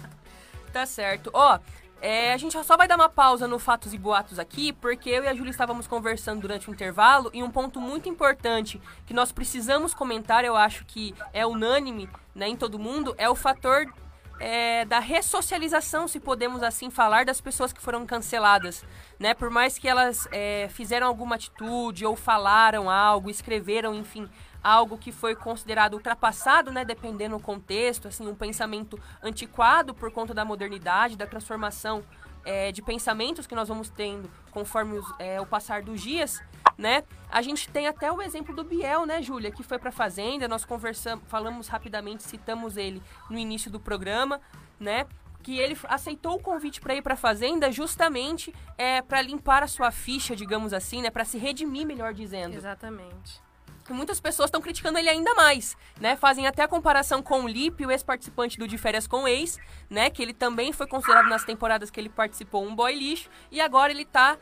Tá 0.73 0.85
certo. 0.85 1.29
Ó, 1.33 1.57
é, 2.05 2.33
a 2.33 2.37
gente 2.37 2.55
só 2.63 2.77
vai 2.77 2.87
dar 2.87 2.97
uma 2.97 3.09
pausa 3.09 3.47
no 3.47 3.57
Fatos 3.57 3.91
e 3.91 3.97
Boatos 3.97 4.37
aqui, 4.37 4.71
porque 4.71 5.09
eu 5.09 5.23
e 5.23 5.27
a 5.27 5.33
Júlia 5.33 5.49
estávamos 5.49 5.87
conversando 5.87 6.39
durante 6.39 6.69
o 6.69 6.71
intervalo 6.71 7.31
e 7.33 7.41
um 7.41 7.49
ponto 7.49 7.81
muito 7.81 8.07
importante 8.07 8.79
que 9.07 9.13
nós 9.13 9.31
precisamos 9.31 9.91
comentar, 9.91 10.45
eu 10.45 10.55
acho 10.55 10.85
que 10.85 11.15
é 11.33 11.47
unânime 11.47 12.07
né, 12.35 12.47
em 12.47 12.55
todo 12.55 12.77
mundo, 12.77 13.15
é 13.17 13.27
o 13.27 13.33
fator 13.33 13.91
é, 14.39 14.85
da 14.85 14.99
ressocialização, 14.99 16.07
se 16.07 16.19
podemos 16.19 16.61
assim 16.61 16.91
falar, 16.91 17.25
das 17.25 17.41
pessoas 17.41 17.73
que 17.73 17.81
foram 17.81 18.05
canceladas. 18.05 18.85
Né? 19.19 19.33
Por 19.33 19.49
mais 19.49 19.79
que 19.79 19.87
elas 19.87 20.27
é, 20.31 20.67
fizeram 20.69 21.07
alguma 21.07 21.33
atitude 21.33 22.05
ou 22.05 22.15
falaram 22.15 22.87
algo, 22.87 23.31
escreveram, 23.31 23.95
enfim, 23.95 24.29
algo 24.65 24.97
que 24.97 25.11
foi 25.11 25.35
considerado 25.35 25.93
ultrapassado, 25.93 26.71
né, 26.71 26.83
dependendo 26.83 27.37
do 27.37 27.43
contexto, 27.43 28.07
assim, 28.07 28.27
um 28.27 28.33
pensamento 28.33 28.99
antiquado 29.21 29.93
por 29.93 30.11
conta 30.11 30.33
da 30.33 30.43
modernidade, 30.43 31.15
da 31.15 31.27
transformação 31.27 32.03
é, 32.43 32.71
de 32.71 32.81
pensamentos 32.81 33.45
que 33.45 33.53
nós 33.53 33.67
vamos 33.67 33.91
tendo 33.91 34.27
conforme 34.49 34.97
os, 34.97 35.05
é, 35.19 35.39
o 35.39 35.45
passar 35.45 35.83
dos 35.83 36.01
dias, 36.01 36.41
né? 36.79 37.03
A 37.29 37.43
gente 37.43 37.69
tem 37.69 37.87
até 37.87 38.11
o 38.11 38.19
exemplo 38.23 38.55
do 38.55 38.63
Biel, 38.63 39.05
né, 39.05 39.21
Júlia, 39.21 39.51
que 39.51 39.61
foi 39.61 39.77
para 39.77 39.89
a 39.89 39.91
fazenda, 39.91 40.47
nós 40.47 40.65
conversamos, 40.65 41.23
falamos 41.27 41.67
rapidamente, 41.67 42.23
citamos 42.23 42.75
ele 42.75 43.03
no 43.29 43.37
início 43.37 43.69
do 43.69 43.79
programa, 43.79 44.41
né? 44.79 45.05
que 45.43 45.59
ele 45.59 45.77
aceitou 45.83 46.37
o 46.37 46.39
convite 46.39 46.81
para 46.81 46.95
ir 46.95 47.03
para 47.03 47.13
a 47.13 47.17
fazenda 47.17 47.71
justamente 47.71 48.51
é, 48.79 48.99
para 49.03 49.21
limpar 49.21 49.61
a 49.61 49.67
sua 49.67 49.91
ficha, 49.91 50.35
digamos 50.35 50.73
assim, 50.73 51.03
né, 51.03 51.11
para 51.11 51.23
se 51.23 51.37
redimir, 51.37 51.85
melhor 51.85 52.15
dizendo. 52.15 52.55
Exatamente 52.55 53.44
que 53.85 53.93
muitas 53.93 54.19
pessoas 54.19 54.47
estão 54.47 54.59
criticando 54.59 54.97
ele 54.97 55.07
ainda 55.07 55.33
mais, 55.35 55.77
né? 56.01 56.15
Fazem 56.15 56.47
até 56.47 56.63
a 56.63 56.67
comparação 56.67 57.21
com 57.21 57.43
o 57.43 57.47
Lipe, 57.47 57.85
o 57.85 57.91
ex-participante 57.91 58.57
do 58.57 58.67
De 58.67 58.79
Férias 58.79 59.05
com 59.05 59.27
Ex, 59.27 59.59
né? 59.89 60.09
Que 60.09 60.23
ele 60.23 60.33
também 60.33 60.73
foi 60.73 60.87
considerado 60.87 61.29
nas 61.29 61.45
temporadas 61.45 61.91
que 61.91 61.99
ele 61.99 62.09
participou 62.09 62.65
um 62.65 62.75
boy 62.75 62.93
lixo 62.93 63.29
e 63.51 63.61
agora 63.61 63.91
ele 63.91 64.01
está 64.01 64.37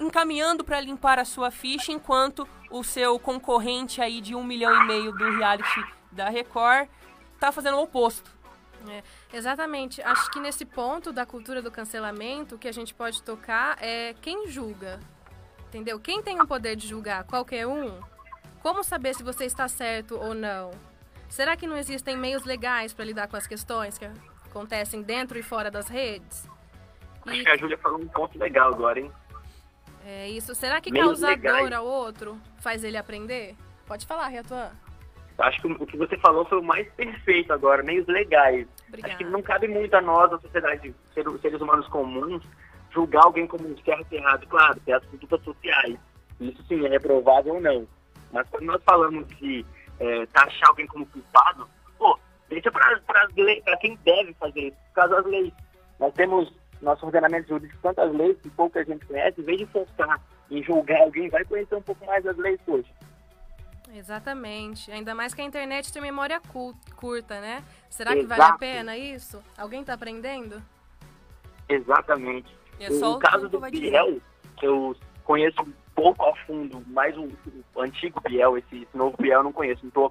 encaminhando 0.00 0.64
para 0.64 0.80
limpar 0.80 1.18
a 1.20 1.24
sua 1.24 1.50
ficha, 1.50 1.92
enquanto 1.92 2.48
o 2.70 2.82
seu 2.82 3.18
concorrente 3.18 4.00
aí 4.00 4.20
de 4.20 4.34
um 4.34 4.42
milhão 4.42 4.82
e 4.82 4.86
meio 4.86 5.12
do 5.12 5.36
reality 5.36 5.84
da 6.10 6.28
Record 6.28 6.88
está 7.34 7.52
fazendo 7.52 7.76
o 7.76 7.82
oposto. 7.82 8.30
É, 8.88 9.02
exatamente. 9.32 10.02
Acho 10.02 10.30
que 10.30 10.40
nesse 10.40 10.64
ponto 10.64 11.12
da 11.12 11.24
cultura 11.24 11.62
do 11.62 11.70
cancelamento, 11.70 12.56
o 12.56 12.58
que 12.58 12.66
a 12.66 12.72
gente 12.72 12.92
pode 12.94 13.22
tocar 13.22 13.76
é 13.80 14.14
quem 14.20 14.48
julga. 14.48 14.98
Entendeu? 15.68 16.00
Quem 16.00 16.20
tem 16.22 16.40
o 16.40 16.46
poder 16.46 16.74
de 16.74 16.88
julgar? 16.88 17.22
Qualquer 17.24 17.66
um? 17.66 18.00
Como 18.62 18.84
saber 18.84 19.14
se 19.14 19.22
você 19.22 19.44
está 19.44 19.68
certo 19.68 20.16
ou 20.16 20.34
não? 20.34 20.70
Será 21.28 21.56
que 21.56 21.66
não 21.66 21.76
existem 21.76 22.16
meios 22.16 22.44
legais 22.44 22.92
para 22.92 23.04
lidar 23.04 23.28
com 23.28 23.36
as 23.36 23.46
questões 23.46 23.96
que 23.96 24.04
acontecem 24.50 25.02
dentro 25.02 25.38
e 25.38 25.42
fora 25.42 25.70
das 25.70 25.88
redes? 25.88 26.46
E... 27.26 27.30
Acho 27.30 27.42
que 27.42 27.50
a 27.50 27.56
Júlia 27.56 27.78
falou 27.78 28.00
um 28.00 28.08
ponto 28.08 28.38
legal 28.38 28.74
agora, 28.74 29.00
hein? 29.00 29.10
É 30.04 30.28
isso. 30.28 30.54
Será 30.54 30.80
que 30.80 30.90
meios 30.90 31.08
causar 31.08 31.30
legais. 31.30 31.62
dor 31.62 31.74
ao 31.74 31.86
outro 31.86 32.38
faz 32.58 32.84
ele 32.84 32.96
aprender? 32.96 33.54
Pode 33.86 34.06
falar, 34.06 34.28
Reatuan. 34.28 34.70
Acho 35.38 35.60
que 35.62 35.66
o 35.68 35.86
que 35.86 35.96
você 35.96 36.18
falou 36.18 36.44
foi 36.44 36.58
o 36.58 36.62
mais 36.62 36.86
perfeito 36.92 37.52
agora, 37.52 37.82
meios 37.82 38.06
legais. 38.06 38.66
Obrigada. 38.88 39.14
Acho 39.14 39.24
que 39.24 39.30
não 39.30 39.40
cabe 39.40 39.68
muito 39.68 39.94
a 39.94 40.02
nós, 40.02 40.30
a 40.32 40.38
sociedade, 40.38 40.94
seres 41.14 41.60
humanos 41.60 41.88
comuns, 41.88 42.42
julgar 42.90 43.24
alguém 43.24 43.46
como 43.46 43.66
um 43.66 43.76
certo 43.82 44.12
errado. 44.12 44.46
Claro, 44.48 44.78
tem 44.80 44.92
as 44.92 45.04
condutas 45.06 45.42
sociais. 45.42 45.98
Isso 46.38 46.62
sim 46.68 46.84
é 46.84 46.88
reprovável 46.90 47.54
ou 47.54 47.60
não. 47.60 47.86
Mas 48.32 48.48
quando 48.48 48.64
nós 48.64 48.82
falamos 48.84 49.26
de 49.38 49.64
é, 49.98 50.26
taxar 50.26 50.68
alguém 50.68 50.86
como 50.86 51.06
culpado, 51.06 51.68
pô, 51.98 52.18
deixa 52.48 52.70
para 52.70 53.76
quem 53.78 53.96
deve 54.04 54.34
fazer 54.34 54.68
isso, 54.68 54.76
por 54.88 54.94
causa 54.94 55.16
das 55.16 55.26
leis. 55.26 55.52
Nós 55.98 56.14
temos 56.14 56.52
nosso 56.80 57.04
ordenamento 57.04 57.48
jurídico 57.48 57.78
tantas 57.82 58.12
leis 58.14 58.36
que 58.42 58.48
pouca 58.50 58.84
gente 58.84 59.04
conhece, 59.06 59.40
em 59.40 59.44
vez 59.44 59.58
de 59.58 59.66
focar 59.66 60.20
em 60.50 60.62
julgar 60.62 61.00
alguém, 61.02 61.28
vai 61.28 61.44
conhecer 61.44 61.76
um 61.76 61.82
pouco 61.82 62.04
mais 62.04 62.24
das 62.24 62.36
leis 62.36 62.58
hoje. 62.66 62.92
Exatamente. 63.94 64.90
Ainda 64.90 65.14
mais 65.14 65.34
que 65.34 65.40
a 65.40 65.44
internet 65.44 65.92
tem 65.92 66.02
memória 66.02 66.40
curta, 66.96 67.40
né? 67.40 67.62
Será 67.88 68.12
que 68.12 68.20
Exato. 68.20 68.40
vale 68.40 68.52
a 68.54 68.58
pena 68.58 68.96
isso? 68.96 69.42
Alguém 69.56 69.80
está 69.80 69.94
aprendendo? 69.94 70.62
Exatamente. 71.68 72.54
É 72.78 72.90
só 72.92 73.14
o 73.14 73.18
caso 73.18 73.48
do. 73.48 73.60
Biel, 73.60 74.20
que 74.56 74.66
eu 74.66 74.96
conheço 75.30 75.64
pouco 75.94 76.24
a 76.28 76.34
fundo, 76.44 76.82
mais 76.88 77.16
o, 77.16 77.28
o 77.72 77.80
antigo 77.80 78.20
Biel, 78.20 78.58
esse, 78.58 78.82
esse 78.82 78.96
novo 78.96 79.16
Biel 79.16 79.38
eu 79.38 79.44
não 79.44 79.52
conheço, 79.52 79.80
não 79.82 79.88
estou 79.88 80.10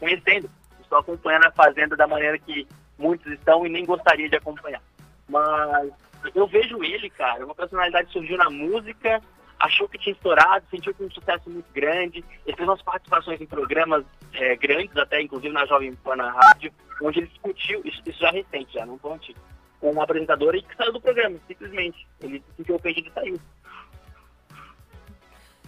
conhecendo, 0.00 0.50
estou 0.80 0.98
acompanhando 0.98 1.46
a 1.46 1.52
Fazenda 1.52 1.96
da 1.96 2.08
maneira 2.08 2.36
que 2.40 2.66
muitos 2.98 3.30
estão 3.32 3.64
e 3.64 3.68
nem 3.68 3.86
gostaria 3.86 4.28
de 4.28 4.34
acompanhar. 4.34 4.82
Mas 5.28 5.92
eu 6.34 6.44
vejo 6.48 6.82
ele, 6.82 7.08
cara, 7.08 7.44
uma 7.44 7.54
personalidade 7.54 8.10
surgiu 8.10 8.36
na 8.36 8.50
música, 8.50 9.22
achou 9.60 9.88
que 9.88 9.96
tinha 9.96 10.12
estourado, 10.12 10.66
sentiu 10.68 10.92
que 10.92 11.04
um 11.04 11.10
sucesso 11.12 11.48
muito 11.48 11.72
grande, 11.72 12.24
ele 12.44 12.56
fez 12.56 12.68
umas 12.68 12.82
participações 12.82 13.40
em 13.40 13.46
programas 13.46 14.04
é, 14.32 14.56
grandes, 14.56 14.96
até 14.96 15.22
inclusive 15.22 15.54
na 15.54 15.66
Jovem 15.66 15.94
Pan 15.94 16.16
na 16.16 16.32
rádio, 16.32 16.72
onde 17.00 17.20
ele 17.20 17.28
discutiu, 17.28 17.80
isso, 17.84 18.02
isso 18.04 18.18
já 18.18 18.30
é 18.30 18.42
recente, 18.42 18.74
já 18.74 18.84
não 18.84 18.98
tão 18.98 19.14
antigo, 19.14 19.38
com 19.78 19.92
uma 19.92 20.02
apresentadora 20.02 20.56
e 20.56 20.62
que 20.62 20.74
saiu 20.74 20.92
do 20.92 21.00
programa, 21.00 21.38
simplesmente. 21.46 22.08
Ele 22.20 22.40
se 22.40 22.56
sentiu 22.56 22.74
ofendido 22.74 23.08
e 23.08 23.12
saiu. 23.12 23.40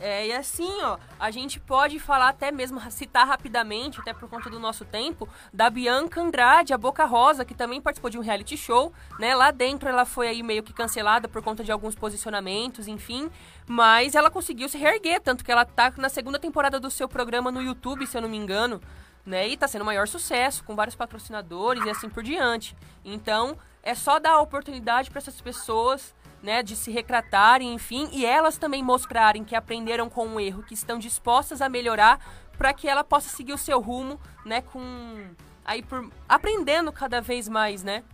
É, 0.00 0.26
e 0.26 0.32
assim, 0.32 0.82
ó, 0.82 0.98
a 1.20 1.30
gente 1.30 1.60
pode 1.60 2.00
falar 2.00 2.28
até 2.28 2.50
mesmo, 2.50 2.80
citar 2.90 3.26
rapidamente, 3.26 4.00
até 4.00 4.12
por 4.12 4.28
conta 4.28 4.50
do 4.50 4.58
nosso 4.58 4.84
tempo, 4.84 5.28
da 5.52 5.70
Bianca 5.70 6.20
Andrade, 6.20 6.74
a 6.74 6.78
Boca 6.78 7.04
Rosa, 7.04 7.44
que 7.44 7.54
também 7.54 7.80
participou 7.80 8.10
de 8.10 8.18
um 8.18 8.20
reality 8.20 8.56
show, 8.56 8.92
né? 9.20 9.36
Lá 9.36 9.52
dentro 9.52 9.88
ela 9.88 10.04
foi 10.04 10.26
aí 10.26 10.42
meio 10.42 10.64
que 10.64 10.72
cancelada 10.72 11.28
por 11.28 11.42
conta 11.42 11.62
de 11.62 11.70
alguns 11.70 11.94
posicionamentos, 11.94 12.88
enfim, 12.88 13.30
mas 13.66 14.16
ela 14.16 14.30
conseguiu 14.30 14.68
se 14.68 14.76
reerguer, 14.76 15.20
tanto 15.20 15.44
que 15.44 15.52
ela 15.52 15.64
tá 15.64 15.92
na 15.96 16.08
segunda 16.08 16.40
temporada 16.40 16.80
do 16.80 16.90
seu 16.90 17.08
programa 17.08 17.52
no 17.52 17.62
YouTube, 17.62 18.06
se 18.06 18.16
eu 18.16 18.22
não 18.22 18.28
me 18.28 18.36
engano, 18.36 18.80
né? 19.24 19.48
E 19.48 19.56
tá 19.56 19.68
sendo 19.68 19.82
o 19.82 19.86
maior 19.86 20.08
sucesso, 20.08 20.64
com 20.64 20.74
vários 20.74 20.96
patrocinadores 20.96 21.84
e 21.84 21.90
assim 21.90 22.08
por 22.08 22.24
diante. 22.24 22.76
Então, 23.04 23.56
é 23.80 23.94
só 23.94 24.18
dar 24.18 24.40
oportunidade 24.40 25.08
para 25.08 25.18
essas 25.18 25.40
pessoas 25.40 26.14
né, 26.44 26.62
de 26.62 26.76
se 26.76 26.90
retratarem, 26.90 27.72
enfim, 27.72 28.06
e 28.12 28.26
elas 28.26 28.58
também 28.58 28.82
mostrarem 28.82 29.42
que 29.42 29.56
aprenderam 29.56 30.10
com 30.10 30.28
o 30.28 30.38
erro, 30.38 30.62
que 30.62 30.74
estão 30.74 30.98
dispostas 30.98 31.62
a 31.62 31.70
melhorar 31.70 32.20
para 32.58 32.74
que 32.74 32.86
ela 32.86 33.02
possa 33.02 33.30
seguir 33.30 33.54
o 33.54 33.58
seu 33.58 33.80
rumo, 33.80 34.20
né, 34.44 34.60
com 34.60 35.30
aí 35.64 35.82
por 35.82 36.06
aprendendo 36.28 36.92
cada 36.92 37.22
vez 37.22 37.48
mais, 37.48 37.82
né? 37.82 38.04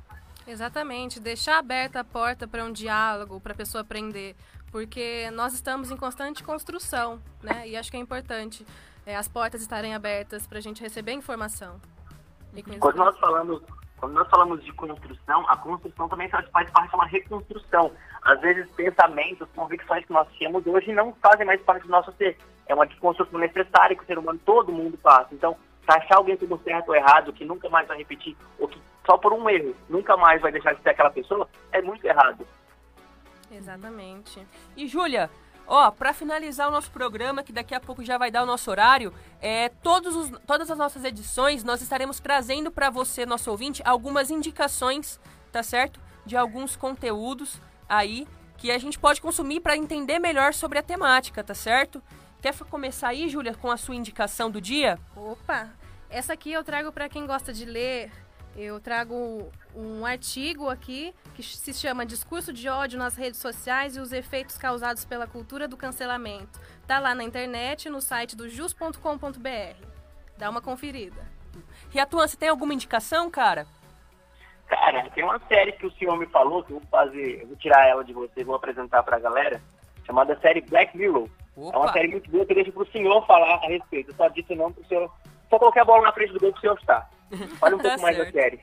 Exatamente, 0.47 1.19
deixar 1.19 1.59
aberta 1.59 2.01
a 2.01 2.05
porta 2.05 2.47
para 2.47 2.65
um 2.65 2.73
diálogo, 2.73 3.41
para 3.41 3.53
a 3.53 3.57
pessoa 3.57 3.83
aprender, 3.83 4.37
porque 4.71 5.29
nós 5.33 5.53
estamos 5.53 5.91
em 5.91 5.97
constante 5.97 6.45
construção, 6.45 7.21
né? 7.43 7.69
E 7.69 7.77
acho 7.77 7.91
que 7.91 7.97
é 7.97 8.01
importante 8.01 8.65
é, 9.05 9.17
as 9.17 9.27
portas 9.27 9.61
estarem 9.61 9.93
abertas 9.93 10.47
para 10.47 10.59
a 10.59 10.61
gente 10.61 10.81
receber 10.81 11.13
informação. 11.13 11.81
E 12.55 12.63
Quando 12.63 12.97
nós 12.97 13.19
falamos, 13.19 13.61
quando 14.01 14.15
nós 14.15 14.29
falamos 14.29 14.65
de 14.65 14.73
construção, 14.73 15.45
a 15.47 15.57
construção 15.57 16.09
também 16.09 16.29
faz 16.31 16.49
parte 16.49 16.73
de 16.73 16.95
uma 16.97 17.07
reconstrução. 17.07 17.93
Às 18.23 18.41
vezes 18.41 18.69
pensamentos, 18.71 19.47
convicções 19.55 20.05
que 20.07 20.13
nós 20.13 20.27
tínhamos 20.33 20.67
hoje 20.67 20.93
não 20.93 21.13
fazem 21.23 21.47
mais 21.47 21.61
parte 21.61 21.83
do 21.83 21.91
nosso 21.91 22.11
ser. 22.13 22.37
É 22.67 22.75
uma 22.75 22.87
desconstrução 22.87 23.39
necessária 23.39 23.95
que 23.95 24.03
o 24.03 24.07
ser 24.07 24.19
humano, 24.19 24.41
todo 24.45 24.73
mundo 24.73 24.97
passa. 24.99 25.35
Então, 25.35 25.55
taxar 25.87 26.17
alguém 26.17 26.37
como 26.37 26.59
certo 26.63 26.89
ou 26.89 26.95
errado, 26.95 27.33
que 27.33 27.45
nunca 27.45 27.69
mais 27.69 27.87
vai 27.87 27.99
repetir, 27.99 28.37
ou 28.59 28.67
que 28.67 28.81
só 29.05 29.19
por 29.19 29.33
um 29.35 29.49
erro 29.51 29.75
nunca 29.89 30.17
mais 30.17 30.41
vai 30.41 30.51
deixar 30.51 30.75
de 30.75 30.83
ser 30.83 30.91
aquela 30.91 31.11
pessoa, 31.11 31.47
é 31.71 31.83
muito 31.83 32.05
errado. 32.05 32.47
Exatamente. 33.53 34.47
E 34.77 34.87
Júlia, 34.87 35.29
ó, 35.71 35.91
para 35.93 36.13
finalizar 36.13 36.69
o 36.69 36.71
nosso 36.73 36.91
programa, 36.91 37.43
que 37.45 37.53
daqui 37.53 37.75
a 37.75 37.81
pouco 37.81 38.05
já 38.05 38.19
vai 38.19 38.31
dar 38.31 38.43
o 38.43 38.47
nosso 38.47 38.69
horário, 38.71 39.15
é, 39.41 39.69
todos 39.69 40.17
os- 40.17 40.39
todas 40.47 40.69
as 40.71 40.77
nossas 40.77 41.05
edições 41.05 41.63
nós 41.63 41.81
estaremos 41.81 42.19
trazendo 42.19 42.71
para 42.73 42.91
você, 42.91 43.25
nosso 43.25 43.51
ouvinte, 43.51 43.81
algumas 43.85 44.31
indicações, 44.31 45.21
tá 45.53 45.63
certo? 45.63 46.01
De 46.27 46.37
alguns 46.37 46.75
conteúdos 46.77 47.61
aí 47.89 48.27
que 48.59 48.71
a 48.71 48.79
gente 48.79 48.99
pode 48.99 49.23
consumir 49.23 49.61
para 49.61 49.77
entender 49.77 50.19
melhor 50.19 50.53
sobre 50.53 50.79
a 50.79 50.83
temática, 50.83 51.43
tá 51.43 51.55
certo? 51.55 52.03
Quer 52.43 52.55
começar 52.69 53.09
aí, 53.09 53.29
Júlia, 53.29 53.55
com 53.55 53.71
a 53.71 53.77
sua 53.77 53.95
indicação 53.95 54.51
do 54.51 54.61
dia? 54.61 54.99
Opa! 55.17 55.71
Essa 56.11 56.33
aqui 56.33 56.53
eu 56.53 56.65
trago 56.65 56.91
para 56.91 57.09
quem 57.09 57.27
gosta 57.27 57.53
de 57.53 57.65
ler. 57.65 58.11
Eu 58.57 58.81
trago 58.81 59.51
um 59.75 60.05
artigo 60.05 60.69
aqui 60.69 61.15
que 61.35 61.43
se 61.43 61.73
chama 61.73 62.05
Discurso 62.05 62.53
de 62.53 62.69
ódio 62.69 62.99
nas 62.99 63.17
redes 63.17 63.41
sociais 63.41 63.97
e 63.97 64.01
os 64.01 64.13
efeitos 64.13 64.59
causados 64.59 65.05
pela 65.05 65.27
cultura 65.27 65.69
do 65.69 65.77
cancelamento. 65.77 66.61
Tá 66.87 66.99
lá 66.99 67.15
na 67.15 67.23
internet, 67.23 67.89
no 67.89 68.01
site 68.01 68.37
do 68.37 68.49
jus.com.br. 68.49 69.87
Dá 70.37 70.51
uma 70.51 70.61
conferida. 70.61 71.21
Riatuan, 71.91 72.27
você 72.27 72.37
tem 72.37 72.49
alguma 72.49 72.75
indicação, 72.75 73.31
cara? 73.31 73.67
Cara, 74.67 75.09
tem 75.11 75.25
uma 75.25 75.41
série 75.49 75.73
que 75.73 75.87
o 75.87 75.93
senhor 75.93 76.17
me 76.17 76.27
falou, 76.27 76.63
que 76.63 76.73
eu 76.73 76.79
vou 76.79 76.89
fazer, 76.89 77.43
eu 77.43 77.49
vou 77.49 77.57
tirar 77.57 77.89
ela 77.89 78.05
de 78.05 78.13
você, 78.13 78.45
vou 78.45 78.55
apresentar 78.55 79.03
pra 79.03 79.19
galera, 79.19 79.61
chamada 80.05 80.39
série 80.41 80.61
Black 80.61 80.97
Mirror. 80.97 81.29
É 81.57 81.61
uma 81.61 81.81
Opa! 81.81 81.93
série 81.93 82.09
muito 82.09 82.31
boa 82.31 82.47
que 82.47 82.53
eu 82.53 82.57
deixo 82.57 82.73
pro 82.73 82.91
senhor 82.91 83.27
falar 83.27 83.57
a 83.57 83.67
respeito. 83.67 84.11
Eu 84.11 84.15
só 84.15 84.29
disse 84.29 84.55
não 84.55 84.73
pro 84.73 84.87
senhor. 84.87 85.11
Só 85.49 85.59
coloquei 85.59 85.83
a 85.83 85.85
bola 85.85 86.03
na 86.03 86.13
frente 86.13 86.33
do 86.33 86.41
gol 86.41 86.53
pro 86.53 86.61
senhor 86.61 86.79
estar. 86.79 87.11
Olha 87.61 87.77
um 87.77 87.79
Tá 87.81 87.89
pouco 87.91 88.03
mais 88.03 88.17
da 88.17 88.31
série. 88.31 88.61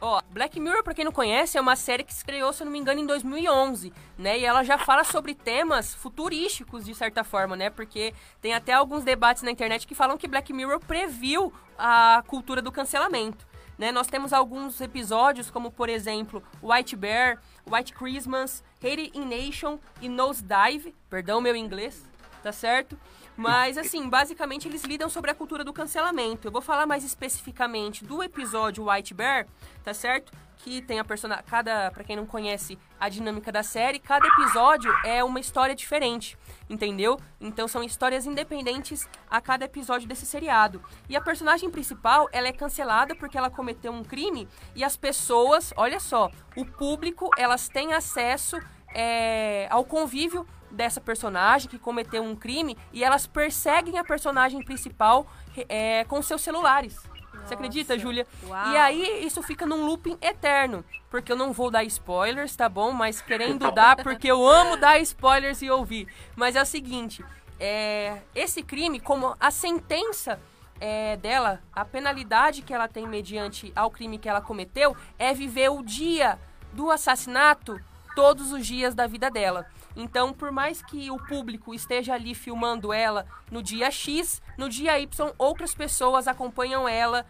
Ó, 0.00 0.20
Black 0.30 0.60
Mirror, 0.60 0.84
pra 0.84 0.94
quem 0.94 1.04
não 1.04 1.10
conhece, 1.10 1.58
é 1.58 1.60
uma 1.60 1.74
série 1.74 2.04
que 2.04 2.14
se 2.14 2.24
criou, 2.24 2.52
se 2.52 2.62
eu 2.62 2.66
não 2.66 2.72
me 2.72 2.78
engano, 2.78 3.00
em 3.00 3.06
2011, 3.06 3.92
né? 4.16 4.38
E 4.38 4.44
ela 4.44 4.62
já 4.62 4.78
fala 4.78 5.02
sobre 5.02 5.34
temas 5.34 5.92
futurísticos, 5.92 6.84
de 6.84 6.94
certa 6.94 7.24
forma, 7.24 7.56
né? 7.56 7.68
Porque 7.68 8.14
tem 8.40 8.54
até 8.54 8.72
alguns 8.72 9.02
debates 9.02 9.42
na 9.42 9.50
internet 9.50 9.88
que 9.88 9.96
falam 9.96 10.16
que 10.16 10.28
Black 10.28 10.52
Mirror 10.52 10.78
previu 10.78 11.52
a 11.76 12.22
cultura 12.28 12.62
do 12.62 12.70
cancelamento. 12.70 13.44
Né? 13.76 13.90
Nós 13.90 14.06
temos 14.06 14.32
alguns 14.32 14.80
episódios, 14.80 15.50
como 15.50 15.70
por 15.70 15.88
exemplo, 15.88 16.42
White 16.62 16.96
Bear, 16.96 17.40
White 17.68 17.92
Christmas, 17.92 18.62
Hate 18.82 19.12
in 19.14 19.24
Nation 19.24 19.78
e 20.00 20.08
Nosedive, 20.08 20.94
perdão 21.08 21.40
meu 21.40 21.54
inglês, 21.54 22.04
tá 22.42 22.50
certo? 22.50 22.98
Mas 23.38 23.78
assim, 23.78 24.08
basicamente 24.08 24.66
eles 24.66 24.82
lidam 24.82 25.08
sobre 25.08 25.30
a 25.30 25.34
cultura 25.34 25.62
do 25.62 25.72
cancelamento. 25.72 26.48
Eu 26.48 26.50
vou 26.50 26.60
falar 26.60 26.86
mais 26.86 27.04
especificamente 27.04 28.04
do 28.04 28.20
episódio 28.20 28.90
White 28.90 29.14
Bear, 29.14 29.46
tá 29.84 29.94
certo? 29.94 30.32
Que 30.56 30.82
tem 30.82 30.98
a 30.98 31.04
personagem, 31.04 31.44
cada, 31.46 31.88
para 31.92 32.02
quem 32.02 32.16
não 32.16 32.26
conhece 32.26 32.76
a 32.98 33.08
dinâmica 33.08 33.52
da 33.52 33.62
série, 33.62 34.00
cada 34.00 34.26
episódio 34.26 34.92
é 35.04 35.22
uma 35.22 35.38
história 35.38 35.72
diferente, 35.72 36.36
entendeu? 36.68 37.16
Então 37.40 37.68
são 37.68 37.80
histórias 37.84 38.26
independentes 38.26 39.08
a 39.30 39.40
cada 39.40 39.66
episódio 39.66 40.08
desse 40.08 40.26
seriado. 40.26 40.82
E 41.08 41.14
a 41.14 41.20
personagem 41.20 41.70
principal, 41.70 42.28
ela 42.32 42.48
é 42.48 42.52
cancelada 42.52 43.14
porque 43.14 43.38
ela 43.38 43.50
cometeu 43.50 43.92
um 43.92 44.02
crime 44.02 44.48
e 44.74 44.82
as 44.82 44.96
pessoas, 44.96 45.72
olha 45.76 46.00
só, 46.00 46.28
o 46.56 46.66
público, 46.66 47.30
elas 47.38 47.68
têm 47.68 47.94
acesso 47.94 48.60
é, 48.92 49.68
ao 49.70 49.84
convívio 49.84 50.44
dessa 50.70 51.00
personagem 51.00 51.68
que 51.68 51.78
cometeu 51.78 52.22
um 52.22 52.36
crime 52.36 52.76
e 52.92 53.02
elas 53.02 53.26
perseguem 53.26 53.98
a 53.98 54.04
personagem 54.04 54.62
principal 54.62 55.26
é, 55.68 56.04
com 56.04 56.20
seus 56.22 56.42
celulares. 56.42 56.96
Você 57.44 57.54
acredita, 57.54 57.94
Nossa, 57.94 58.02
Júlia? 58.02 58.26
E 58.44 58.76
aí 58.76 59.24
isso 59.24 59.42
fica 59.42 59.64
num 59.64 59.86
looping 59.86 60.18
eterno. 60.20 60.84
Porque 61.10 61.32
eu 61.32 61.36
não 61.36 61.52
vou 61.52 61.70
dar 61.70 61.82
spoilers, 61.84 62.54
tá 62.54 62.68
bom? 62.68 62.92
Mas 62.92 63.22
querendo 63.22 63.70
dar, 63.72 63.96
porque 63.96 64.30
eu 64.30 64.46
amo 64.46 64.76
dar 64.76 65.00
spoilers 65.00 65.62
e 65.62 65.70
ouvir. 65.70 66.06
Mas 66.36 66.56
é 66.56 66.62
o 66.62 66.66
seguinte: 66.66 67.24
é, 67.58 68.18
esse 68.34 68.62
crime, 68.62 69.00
como 69.00 69.34
a 69.40 69.50
sentença 69.50 70.38
é, 70.78 71.16
dela, 71.16 71.62
a 71.72 71.84
penalidade 71.84 72.62
que 72.62 72.74
ela 72.74 72.86
tem 72.86 73.06
mediante 73.06 73.72
ao 73.74 73.90
crime 73.90 74.18
que 74.18 74.28
ela 74.28 74.42
cometeu, 74.42 74.94
é 75.18 75.32
viver 75.32 75.70
o 75.70 75.82
dia 75.82 76.38
do 76.72 76.90
assassinato 76.90 77.80
todos 78.14 78.52
os 78.52 78.66
dias 78.66 78.94
da 78.94 79.06
vida 79.06 79.30
dela. 79.30 79.66
Então, 79.98 80.32
por 80.32 80.52
mais 80.52 80.80
que 80.80 81.10
o 81.10 81.18
público 81.18 81.74
esteja 81.74 82.14
ali 82.14 82.32
filmando 82.32 82.92
ela 82.92 83.26
no 83.50 83.60
dia 83.60 83.90
X, 83.90 84.40
no 84.56 84.68
dia 84.68 84.98
Y, 85.00 85.34
outras 85.36 85.74
pessoas 85.74 86.28
acompanham 86.28 86.88
ela, 86.88 87.26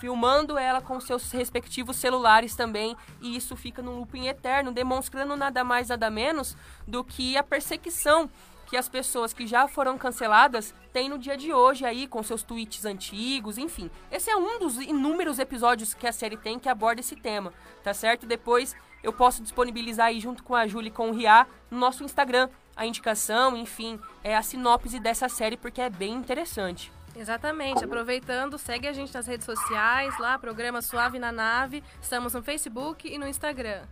filmando 0.00 0.56
ela 0.56 0.80
com 0.80 0.98
seus 0.98 1.30
respectivos 1.30 1.96
celulares 1.96 2.56
também, 2.56 2.96
e 3.20 3.36
isso 3.36 3.54
fica 3.54 3.82
num 3.82 3.98
looping 3.98 4.28
eterno, 4.28 4.72
demonstrando 4.72 5.36
nada 5.36 5.62
mais, 5.62 5.88
nada 5.88 6.08
menos 6.08 6.56
do 6.88 7.04
que 7.04 7.36
a 7.36 7.42
perseguição 7.42 8.30
que 8.66 8.78
as 8.78 8.88
pessoas 8.88 9.32
que 9.32 9.46
já 9.46 9.68
foram 9.68 9.96
canceladas 9.96 10.74
têm 10.92 11.08
no 11.08 11.18
dia 11.18 11.36
de 11.36 11.52
hoje 11.52 11.84
aí, 11.84 12.06
com 12.08 12.22
seus 12.22 12.42
tweets 12.42 12.84
antigos, 12.84 13.58
enfim. 13.58 13.90
Esse 14.10 14.30
é 14.30 14.36
um 14.36 14.58
dos 14.58 14.76
inúmeros 14.78 15.38
episódios 15.38 15.94
que 15.94 16.06
a 16.06 16.12
série 16.12 16.36
tem 16.36 16.58
que 16.58 16.68
aborda 16.68 17.00
esse 17.00 17.14
tema, 17.14 17.52
tá 17.84 17.94
certo? 17.94 18.26
Depois 18.26 18.74
eu 19.06 19.12
posso 19.12 19.40
disponibilizar 19.40 20.08
aí 20.08 20.18
junto 20.18 20.42
com 20.42 20.54
a 20.54 20.66
Júlia 20.66 20.88
e 20.88 20.92
com 20.92 21.10
o 21.10 21.14
Ria 21.14 21.46
no 21.70 21.78
nosso 21.78 22.02
Instagram 22.02 22.48
a 22.76 22.84
indicação, 22.84 23.56
enfim, 23.56 23.98
é 24.22 24.36
a 24.36 24.42
sinopse 24.42 25.00
dessa 25.00 25.28
série 25.28 25.56
porque 25.56 25.80
é 25.80 25.88
bem 25.88 26.12
interessante. 26.12 26.92
Exatamente. 27.16 27.82
Aproveitando, 27.82 28.58
segue 28.58 28.86
a 28.86 28.92
gente 28.92 29.14
nas 29.14 29.26
redes 29.26 29.46
sociais, 29.46 30.18
lá, 30.18 30.38
programa 30.38 30.82
Suave 30.82 31.18
na 31.18 31.32
Nave. 31.32 31.82
Estamos 32.02 32.34
no 32.34 32.42
Facebook 32.42 33.08
e 33.08 33.16
no 33.16 33.26
Instagram. 33.26 33.82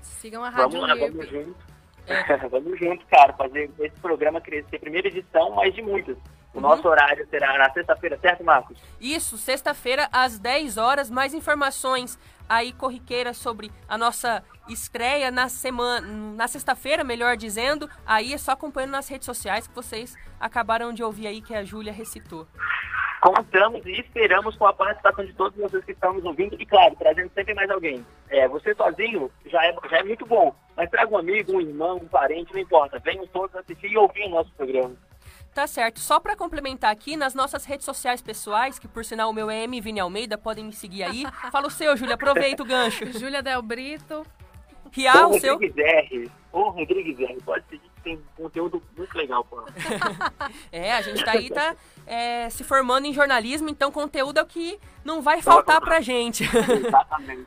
Sigam 0.00 0.44
a 0.44 0.50
Rádio 0.50 0.78
Vamos 0.78 0.88
lá, 0.88 0.94
vamos 0.94 1.28
junto. 1.28 1.56
vamos 2.50 2.78
junto, 2.78 3.06
cara, 3.06 3.32
fazer 3.32 3.68
esse 3.80 3.98
programa 4.00 4.40
crescer. 4.40 4.78
Primeira 4.78 5.08
edição, 5.08 5.50
mais 5.50 5.74
de 5.74 5.82
muitas. 5.82 6.16
O 6.54 6.60
nosso 6.60 6.86
horário 6.86 7.26
será 7.30 7.56
na 7.56 7.70
sexta-feira, 7.72 8.18
certo, 8.18 8.44
Marcos? 8.44 8.78
Isso, 9.00 9.38
sexta-feira 9.38 10.08
às 10.12 10.38
10 10.38 10.76
horas. 10.76 11.10
Mais 11.10 11.32
informações 11.32 12.18
aí 12.48 12.72
corriqueiras 12.72 13.38
sobre 13.38 13.70
a 13.88 13.96
nossa 13.96 14.44
estreia 14.68 15.30
na 15.30 15.48
semana, 15.48 16.06
na 16.06 16.46
sexta-feira, 16.46 17.02
melhor 17.02 17.36
dizendo. 17.36 17.88
Aí 18.04 18.34
é 18.34 18.38
só 18.38 18.52
acompanhando 18.52 18.90
nas 18.90 19.08
redes 19.08 19.24
sociais 19.24 19.66
que 19.66 19.74
vocês 19.74 20.14
acabaram 20.38 20.92
de 20.92 21.02
ouvir 21.02 21.26
aí 21.26 21.40
que 21.40 21.54
a 21.54 21.64
Júlia 21.64 21.92
recitou. 21.92 22.46
Contamos 23.22 23.86
e 23.86 23.92
esperamos 23.92 24.56
com 24.56 24.66
a 24.66 24.72
participação 24.72 25.24
de 25.24 25.32
todos 25.32 25.56
vocês 25.56 25.84
que 25.84 25.92
estão 25.92 26.12
nos 26.12 26.24
ouvindo 26.24 26.60
e, 26.60 26.66
claro, 26.66 26.96
trazendo 26.96 27.30
sempre 27.32 27.54
mais 27.54 27.70
alguém. 27.70 28.04
É, 28.28 28.48
você 28.48 28.74
sozinho 28.74 29.30
já 29.46 29.64
é, 29.64 29.72
já 29.88 29.98
é 29.98 30.02
muito 30.02 30.26
bom, 30.26 30.52
mas 30.76 30.90
traga 30.90 31.14
um 31.14 31.18
amigo, 31.18 31.52
um 31.52 31.60
irmão, 31.60 31.96
um 31.96 32.08
parente, 32.08 32.52
não 32.52 32.60
importa. 32.60 32.98
Venham 32.98 33.26
todos 33.28 33.54
assistir 33.54 33.92
e 33.92 33.96
ouvir 33.96 34.24
o 34.24 34.30
nosso 34.30 34.50
programa. 34.54 34.96
Tá 35.54 35.66
certo. 35.66 36.00
Só 36.00 36.18
para 36.18 36.34
complementar 36.34 36.90
aqui, 36.90 37.16
nas 37.16 37.34
nossas 37.34 37.64
redes 37.64 37.84
sociais 37.84 38.22
pessoais, 38.22 38.78
que 38.78 38.88
por 38.88 39.04
sinal 39.04 39.30
o 39.30 39.32
meu 39.34 39.50
é 39.50 39.64
M 39.64 39.80
Vini 39.80 40.00
Almeida, 40.00 40.38
podem 40.38 40.64
me 40.64 40.72
seguir 40.72 41.02
aí. 41.02 41.24
Fala 41.50 41.66
o 41.66 41.70
seu, 41.70 41.94
Júlia, 41.96 42.14
aproveita 42.14 42.62
o 42.62 42.66
gancho. 42.66 43.06
Júlia 43.18 43.42
Del 43.42 43.60
Brito. 43.60 44.24
Rial, 44.90 45.30
o 45.30 45.36
o 45.36 45.40
seu. 45.40 45.54
Rodrigues 45.54 45.76
R. 45.76 46.30
Ô, 46.52 46.70
Rodrigues 46.70 47.18
R. 47.18 47.38
Pode 47.44 47.64
seguir 47.68 47.92
que 47.96 48.00
tem 48.02 48.22
conteúdo 48.36 48.82
muito 48.96 49.16
legal, 49.16 49.44
pô. 49.44 49.62
É, 50.72 50.92
a 50.92 51.02
gente 51.02 51.24
tá 51.24 51.32
aí, 51.32 51.50
tá 51.50 51.76
é, 52.06 52.48
se 52.50 52.64
formando 52.64 53.06
em 53.06 53.12
jornalismo, 53.12 53.68
então 53.68 53.90
conteúdo 53.90 54.38
é 54.38 54.42
o 54.42 54.46
que 54.46 54.78
não 55.04 55.20
vai 55.20 55.42
faltar 55.42 55.80
pra 55.80 56.00
gente. 56.00 56.44
Exatamente. 56.86 57.46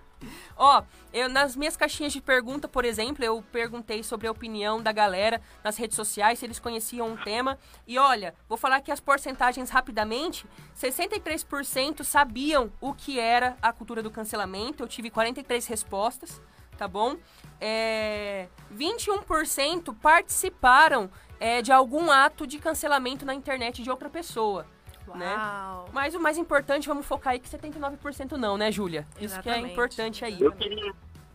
Ó, 0.55 0.83
eu, 1.13 1.27
nas 1.27 1.55
minhas 1.55 1.75
caixinhas 1.75 2.13
de 2.13 2.21
pergunta, 2.21 2.67
por 2.67 2.85
exemplo, 2.85 3.23
eu 3.23 3.43
perguntei 3.51 4.03
sobre 4.03 4.27
a 4.27 4.31
opinião 4.31 4.81
da 4.81 4.91
galera 4.91 5.41
nas 5.63 5.77
redes 5.77 5.95
sociais, 5.95 6.39
se 6.39 6.45
eles 6.45 6.59
conheciam 6.59 7.09
um 7.09 7.17
tema. 7.17 7.57
E 7.85 7.97
olha, 7.97 8.33
vou 8.47 8.57
falar 8.57 8.77
aqui 8.77 8.91
as 8.91 8.99
porcentagens 8.99 9.69
rapidamente. 9.69 10.45
63% 10.77 12.03
sabiam 12.03 12.71
o 12.79 12.93
que 12.93 13.19
era 13.19 13.57
a 13.61 13.73
cultura 13.73 14.01
do 14.01 14.11
cancelamento. 14.11 14.83
Eu 14.83 14.87
tive 14.87 15.09
43 15.09 15.65
respostas, 15.67 16.41
tá 16.77 16.87
bom? 16.87 17.17
É, 17.59 18.47
21% 18.73 19.95
participaram 20.01 21.09
é, 21.39 21.61
de 21.61 21.71
algum 21.71 22.11
ato 22.11 22.47
de 22.47 22.59
cancelamento 22.59 23.25
na 23.25 23.33
internet 23.33 23.83
de 23.83 23.89
outra 23.89 24.09
pessoa. 24.09 24.65
Né? 25.13 25.35
Uau. 25.35 25.89
Mas 25.93 26.15
o 26.15 26.19
mais 26.19 26.37
importante, 26.37 26.87
vamos 26.87 27.05
focar 27.05 27.33
aí 27.33 27.39
que 27.39 27.49
79% 27.49 28.31
não, 28.33 28.57
né, 28.57 28.71
Júlia? 28.71 29.05
Isso 29.19 29.39
que 29.41 29.49
é 29.49 29.59
importante 29.59 30.25
aí. 30.25 30.41
Eu 30.41 30.51
queria, 30.53 30.93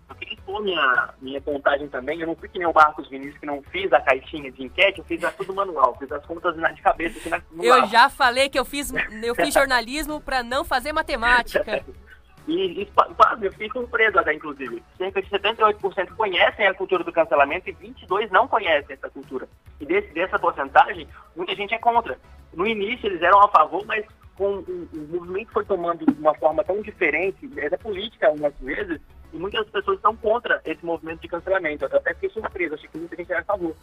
eu 0.08 0.14
queria 0.16 0.34
expor 0.34 0.62
minha, 0.62 1.14
minha 1.20 1.40
contagem 1.40 1.88
também. 1.88 2.20
Eu 2.20 2.26
não 2.26 2.34
fui 2.36 2.48
que 2.48 2.58
nem 2.58 2.66
o 2.66 2.72
Marcos 2.74 3.08
Vinícius, 3.08 3.38
que 3.38 3.46
não 3.46 3.62
fiz 3.70 3.92
a 3.92 4.00
caixinha 4.00 4.50
de 4.50 4.62
enquete, 4.64 4.98
eu 4.98 5.04
fiz 5.04 5.20
tudo 5.36 5.54
manual. 5.54 5.96
Fiz 5.98 6.10
as 6.10 6.24
contas 6.26 6.56
na- 6.56 6.72
de 6.72 6.82
cabeça 6.82 7.18
aqui 7.18 7.28
na, 7.28 7.40
no 7.52 7.64
Eu 7.64 7.86
já 7.86 8.08
falei 8.10 8.48
que 8.48 8.58
eu 8.58 8.64
fiz, 8.64 8.92
eu 9.22 9.34
fiz 9.34 9.54
jornalismo 9.54 10.20
para 10.20 10.42
não 10.42 10.64
fazer 10.64 10.92
matemática. 10.92 11.84
E, 12.46 12.82
e 12.82 12.86
pasme, 12.86 13.46
eu 13.46 13.52
fiquei 13.52 13.70
surpreso 13.70 14.18
até, 14.18 14.34
inclusive. 14.34 14.82
Cerca 14.96 15.22
de 15.22 15.30
78% 15.30 16.14
conhecem 16.16 16.66
a 16.66 16.74
cultura 16.74 17.04
do 17.04 17.12
cancelamento 17.12 17.68
e 17.68 17.74
22% 17.74 18.30
não 18.30 18.48
conhecem 18.48 18.94
essa 18.94 19.10
cultura. 19.10 19.48
E 19.80 19.86
desse, 19.86 20.08
dessa 20.12 20.38
porcentagem, 20.38 21.06
muita 21.36 21.54
gente 21.54 21.74
é 21.74 21.78
contra. 21.78 22.18
No 22.52 22.66
início 22.66 23.06
eles 23.06 23.22
eram 23.22 23.40
a 23.40 23.48
favor, 23.48 23.84
mas 23.86 24.04
com 24.36 24.54
o, 24.54 24.88
o 24.92 25.08
movimento 25.10 25.52
foi 25.52 25.64
tomando 25.64 26.04
uma 26.18 26.34
forma 26.34 26.64
tão 26.64 26.80
diferente, 26.80 27.48
é 27.56 27.76
política 27.76 28.28
algumas 28.28 28.54
vezes, 28.58 29.00
e 29.32 29.36
muitas 29.36 29.68
pessoas 29.68 29.98
estão 29.98 30.16
contra 30.16 30.60
esse 30.64 30.84
movimento 30.84 31.20
de 31.20 31.28
cancelamento. 31.28 31.84
Eu 31.84 31.96
até 31.96 32.14
fiquei 32.14 32.30
surpreso, 32.30 32.74
achei 32.74 32.88
que 32.88 32.98
muita 32.98 33.16
gente 33.16 33.30
era 33.30 33.42
a 33.42 33.44
favor. 33.44 33.76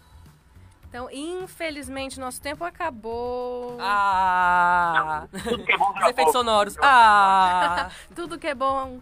Então, 0.89 1.09
infelizmente, 1.11 2.19
nosso 2.19 2.41
tempo 2.41 2.63
acabou. 2.63 3.77
Ah! 3.79 5.27
Tudo 5.43 5.63
que 5.65 5.71
é 5.73 5.77
bom 5.77 5.87
dura 5.93 5.99
efeitos 6.09 6.23
pouco. 6.23 6.31
sonoros. 6.31 6.77
Ah! 6.81 7.89
Tudo 8.15 8.39
que 8.39 8.47
é 8.47 8.55
bom 8.55 8.99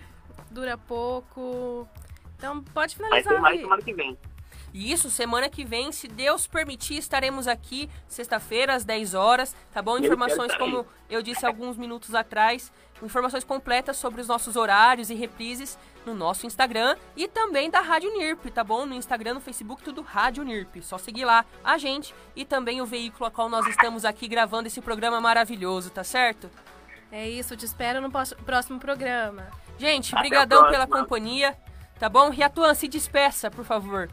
dura 0.50 0.78
pouco. 0.78 1.88
Então, 2.38 2.63
pode 2.63 2.95
Vai 2.98 3.21
finalizar. 3.24 3.34
ter 3.36 3.39
mais 3.39 3.60
semana 3.62 3.82
que 3.82 3.93
vem. 3.93 4.17
E 4.75 4.91
isso, 4.91 5.09
semana 5.09 5.47
que 5.47 5.63
vem, 5.63 5.89
se 5.93 6.05
Deus 6.05 6.47
permitir, 6.47 6.97
estaremos 6.97 7.47
aqui 7.47 7.89
sexta-feira 8.09 8.75
às 8.75 8.83
10 8.83 9.13
horas, 9.13 9.55
tá 9.73 9.81
bom? 9.81 9.97
Informações, 9.97 10.53
como 10.57 10.85
eu 11.09 11.21
disse 11.21 11.45
alguns 11.45 11.77
minutos 11.77 12.13
atrás, 12.13 12.73
informações 13.01 13.45
completas 13.45 13.95
sobre 13.95 14.19
os 14.19 14.27
nossos 14.27 14.57
horários 14.57 15.09
e 15.09 15.13
reprises 15.13 15.79
no 16.05 16.13
nosso 16.13 16.45
Instagram 16.45 16.97
e 17.15 17.25
também 17.25 17.69
da 17.69 17.79
Rádio 17.79 18.11
NIRP, 18.17 18.51
tá 18.51 18.65
bom? 18.65 18.85
No 18.85 18.93
Instagram, 18.93 19.35
no 19.35 19.39
Facebook, 19.39 19.81
tudo 19.81 20.01
Rádio 20.01 20.43
NIRP. 20.43 20.81
Só 20.81 20.97
seguir 20.97 21.23
lá 21.23 21.45
a 21.63 21.77
gente 21.77 22.13
e 22.35 22.43
também 22.43 22.81
o 22.81 22.85
veículo 22.85 23.27
a 23.27 23.31
qual 23.31 23.47
nós 23.47 23.65
estamos 23.67 24.03
aqui 24.03 24.27
gravando 24.27 24.67
esse 24.67 24.81
programa 24.81 25.21
maravilhoso, 25.21 25.89
tá 25.89 26.03
certo? 26.03 26.51
É 27.09 27.25
isso, 27.25 27.55
te 27.55 27.63
espero 27.63 28.01
no 28.01 28.11
próximo 28.11 28.77
programa. 28.77 29.47
Gente, 29.77 30.13
brigadão 30.15 30.69
pela 30.69 30.85
companhia, 30.85 31.57
tá 31.97 32.09
bom? 32.09 32.29
Riatuan, 32.29 32.73
se 32.73 32.89
despeça, 32.89 33.49
por 33.49 33.63
favor. 33.63 34.09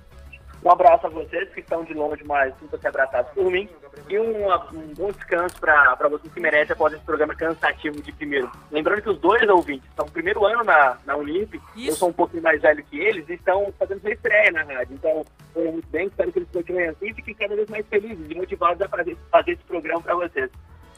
Um 0.65 0.71
abraço 0.71 1.07
a 1.07 1.11
vocês 1.11 1.49
que 1.53 1.61
estão 1.61 1.83
de 1.83 1.93
longe, 1.93 2.23
mas 2.25 2.55
sintam-se 2.59 2.87
abraçados 2.87 3.33
por 3.33 3.51
mim. 3.51 3.69
E 4.09 4.19
um, 4.19 4.53
um 4.53 4.95
bom 4.95 5.11
descanso 5.11 5.59
para 5.59 6.09
vocês 6.09 6.33
que 6.33 6.41
merecem 6.41 6.73
após 6.73 6.93
esse 6.93 7.03
programa 7.05 7.35
cansativo 7.35 8.01
de 8.01 8.13
primeiro. 8.13 8.51
Lembrando 8.71 9.03
que 9.03 9.11
os 9.11 9.19
dois 9.19 9.49
ouvintes 9.49 9.89
estão 9.89 10.07
no 10.07 10.13
primeiro 10.13 10.45
ano 10.47 10.63
na, 10.63 10.97
na 11.05 11.17
Unip, 11.17 11.55
eu 11.57 11.63
Isso. 11.75 11.97
sou 11.97 12.11
um 12.11 12.13
pouquinho 12.13 12.43
mais 12.43 12.63
velho 12.63 12.85
que 12.85 12.99
eles, 12.99 13.29
e 13.29 13.35
estão 13.35 13.73
fazendo 13.79 14.01
sua 14.01 14.13
estreia 14.13 14.53
na 14.53 14.63
rádio. 14.63 14.95
Então, 14.95 15.25
foram 15.53 15.73
muito 15.73 15.89
bem, 15.89 16.07
espero 16.07 16.31
que 16.33 16.39
eles 16.39 16.49
continuem 16.53 16.89
assim 16.89 17.09
e 17.09 17.15
fiquem 17.15 17.35
cada 17.35 17.57
vez 17.57 17.69
mais 17.69 17.87
felizes 17.89 18.31
e 18.31 18.35
motivados 18.35 18.81
a 18.81 18.89
fazer, 18.89 19.17
fazer 19.31 19.53
esse 19.53 19.65
programa 19.65 20.01
para 20.01 20.15
vocês. 20.15 20.51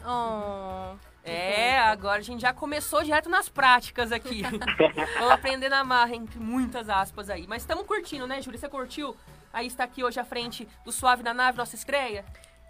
Oh, 0.07 0.97
É, 1.25 1.79
agora 1.79 2.19
a 2.19 2.23
gente 2.23 2.43
já 2.43 2.53
começou 2.53 3.03
direto 3.03 3.31
nas 3.31 3.49
práticas 3.49 4.13
aqui. 4.13 4.43
Vamos 5.19 5.31
aprender 5.33 5.71
na 5.71 5.83
marra, 5.83 6.15
entre 6.15 6.39
muitas 6.39 6.91
aspas 6.91 7.31
aí. 7.31 7.47
Mas 7.49 7.63
estamos 7.63 7.87
curtindo, 7.87 8.27
né, 8.27 8.43
Júlia? 8.43 8.61
Você 8.61 8.69
curtiu? 8.69 9.17
Aí 9.55 9.69
está 9.69 9.85
aqui 9.85 10.03
hoje 10.03 10.19
à 10.19 10.25
frente 10.25 10.69
do 10.85 10.91
Suave 10.91 11.23
na 11.23 11.33
Nave, 11.33 11.57
nossa 11.57 11.77
estreia. 11.77 12.25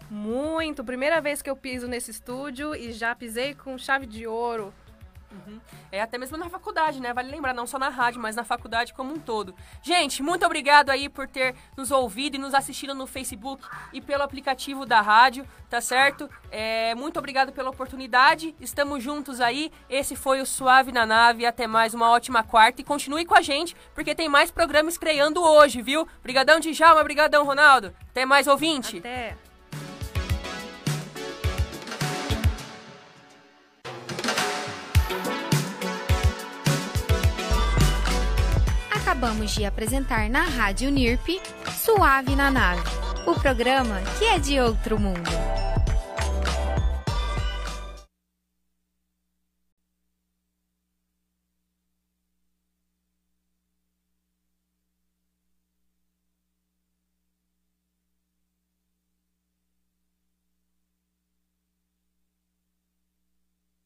muito. 0.09 0.83
Primeira 0.83 1.19
vez 1.19 1.41
que 1.41 1.49
eu 1.49 1.55
piso 1.55 1.87
nesse 1.87 2.11
estúdio 2.11 2.75
e 2.75 2.93
já 2.93 3.15
pisei 3.15 3.55
com 3.55 3.75
chave 3.75 4.05
de 4.05 4.27
ouro. 4.27 4.71
É 5.91 6.01
até 6.01 6.17
mesmo 6.17 6.37
na 6.37 6.49
faculdade, 6.49 6.99
né? 6.99 7.13
Vale 7.13 7.31
lembrar, 7.31 7.53
não 7.53 7.67
só 7.67 7.79
na 7.79 7.89
rádio, 7.89 8.21
mas 8.21 8.35
na 8.35 8.43
faculdade 8.43 8.93
como 8.93 9.13
um 9.13 9.19
todo. 9.19 9.55
Gente, 9.81 10.21
muito 10.21 10.45
obrigado 10.45 10.89
aí 10.89 11.09
por 11.09 11.27
ter 11.27 11.55
nos 11.77 11.91
ouvido 11.91 12.35
e 12.35 12.39
nos 12.39 12.53
assistido 12.53 12.93
no 12.93 13.07
Facebook 13.07 13.65
e 13.93 14.01
pelo 14.01 14.23
aplicativo 14.23 14.85
da 14.85 15.01
rádio, 15.01 15.47
tá 15.69 15.79
certo? 15.79 16.29
É, 16.51 16.93
muito 16.95 17.17
obrigado 17.19 17.51
pela 17.51 17.69
oportunidade. 17.69 18.55
Estamos 18.59 19.03
juntos 19.03 19.41
aí. 19.41 19.71
Esse 19.89 20.15
foi 20.15 20.41
o 20.41 20.45
Suave 20.45 20.91
na 20.91 21.05
Nave. 21.05 21.45
Até 21.45 21.67
mais 21.67 21.93
uma 21.93 22.09
ótima 22.09 22.43
quarta 22.43 22.81
e 22.81 22.83
continue 22.83 23.25
com 23.25 23.35
a 23.35 23.41
gente, 23.41 23.75
porque 23.93 24.15
tem 24.15 24.29
mais 24.29 24.51
programa 24.51 24.89
estreando 24.89 25.41
hoje, 25.41 25.81
viu? 25.81 26.07
Brigadão, 26.23 26.59
Djalma. 26.59 27.03
Brigadão, 27.03 27.45
Ronaldo. 27.45 27.95
Até 28.09 28.25
mais, 28.25 28.47
ouvinte. 28.47 28.97
Até. 28.97 29.35
Acabamos 39.15 39.55
de 39.55 39.63
apresentar 39.63 40.29
na 40.29 40.43
Rádio 40.43 40.91
NIRP 40.91 41.39
Suave 41.71 42.35
na 42.35 42.51
Nave, 42.51 42.83
o 43.25 43.33
programa 43.33 44.01
que 44.19 44.25
é 44.25 44.37
de 44.37 44.59
outro 44.59 44.99
mundo. 44.99 45.54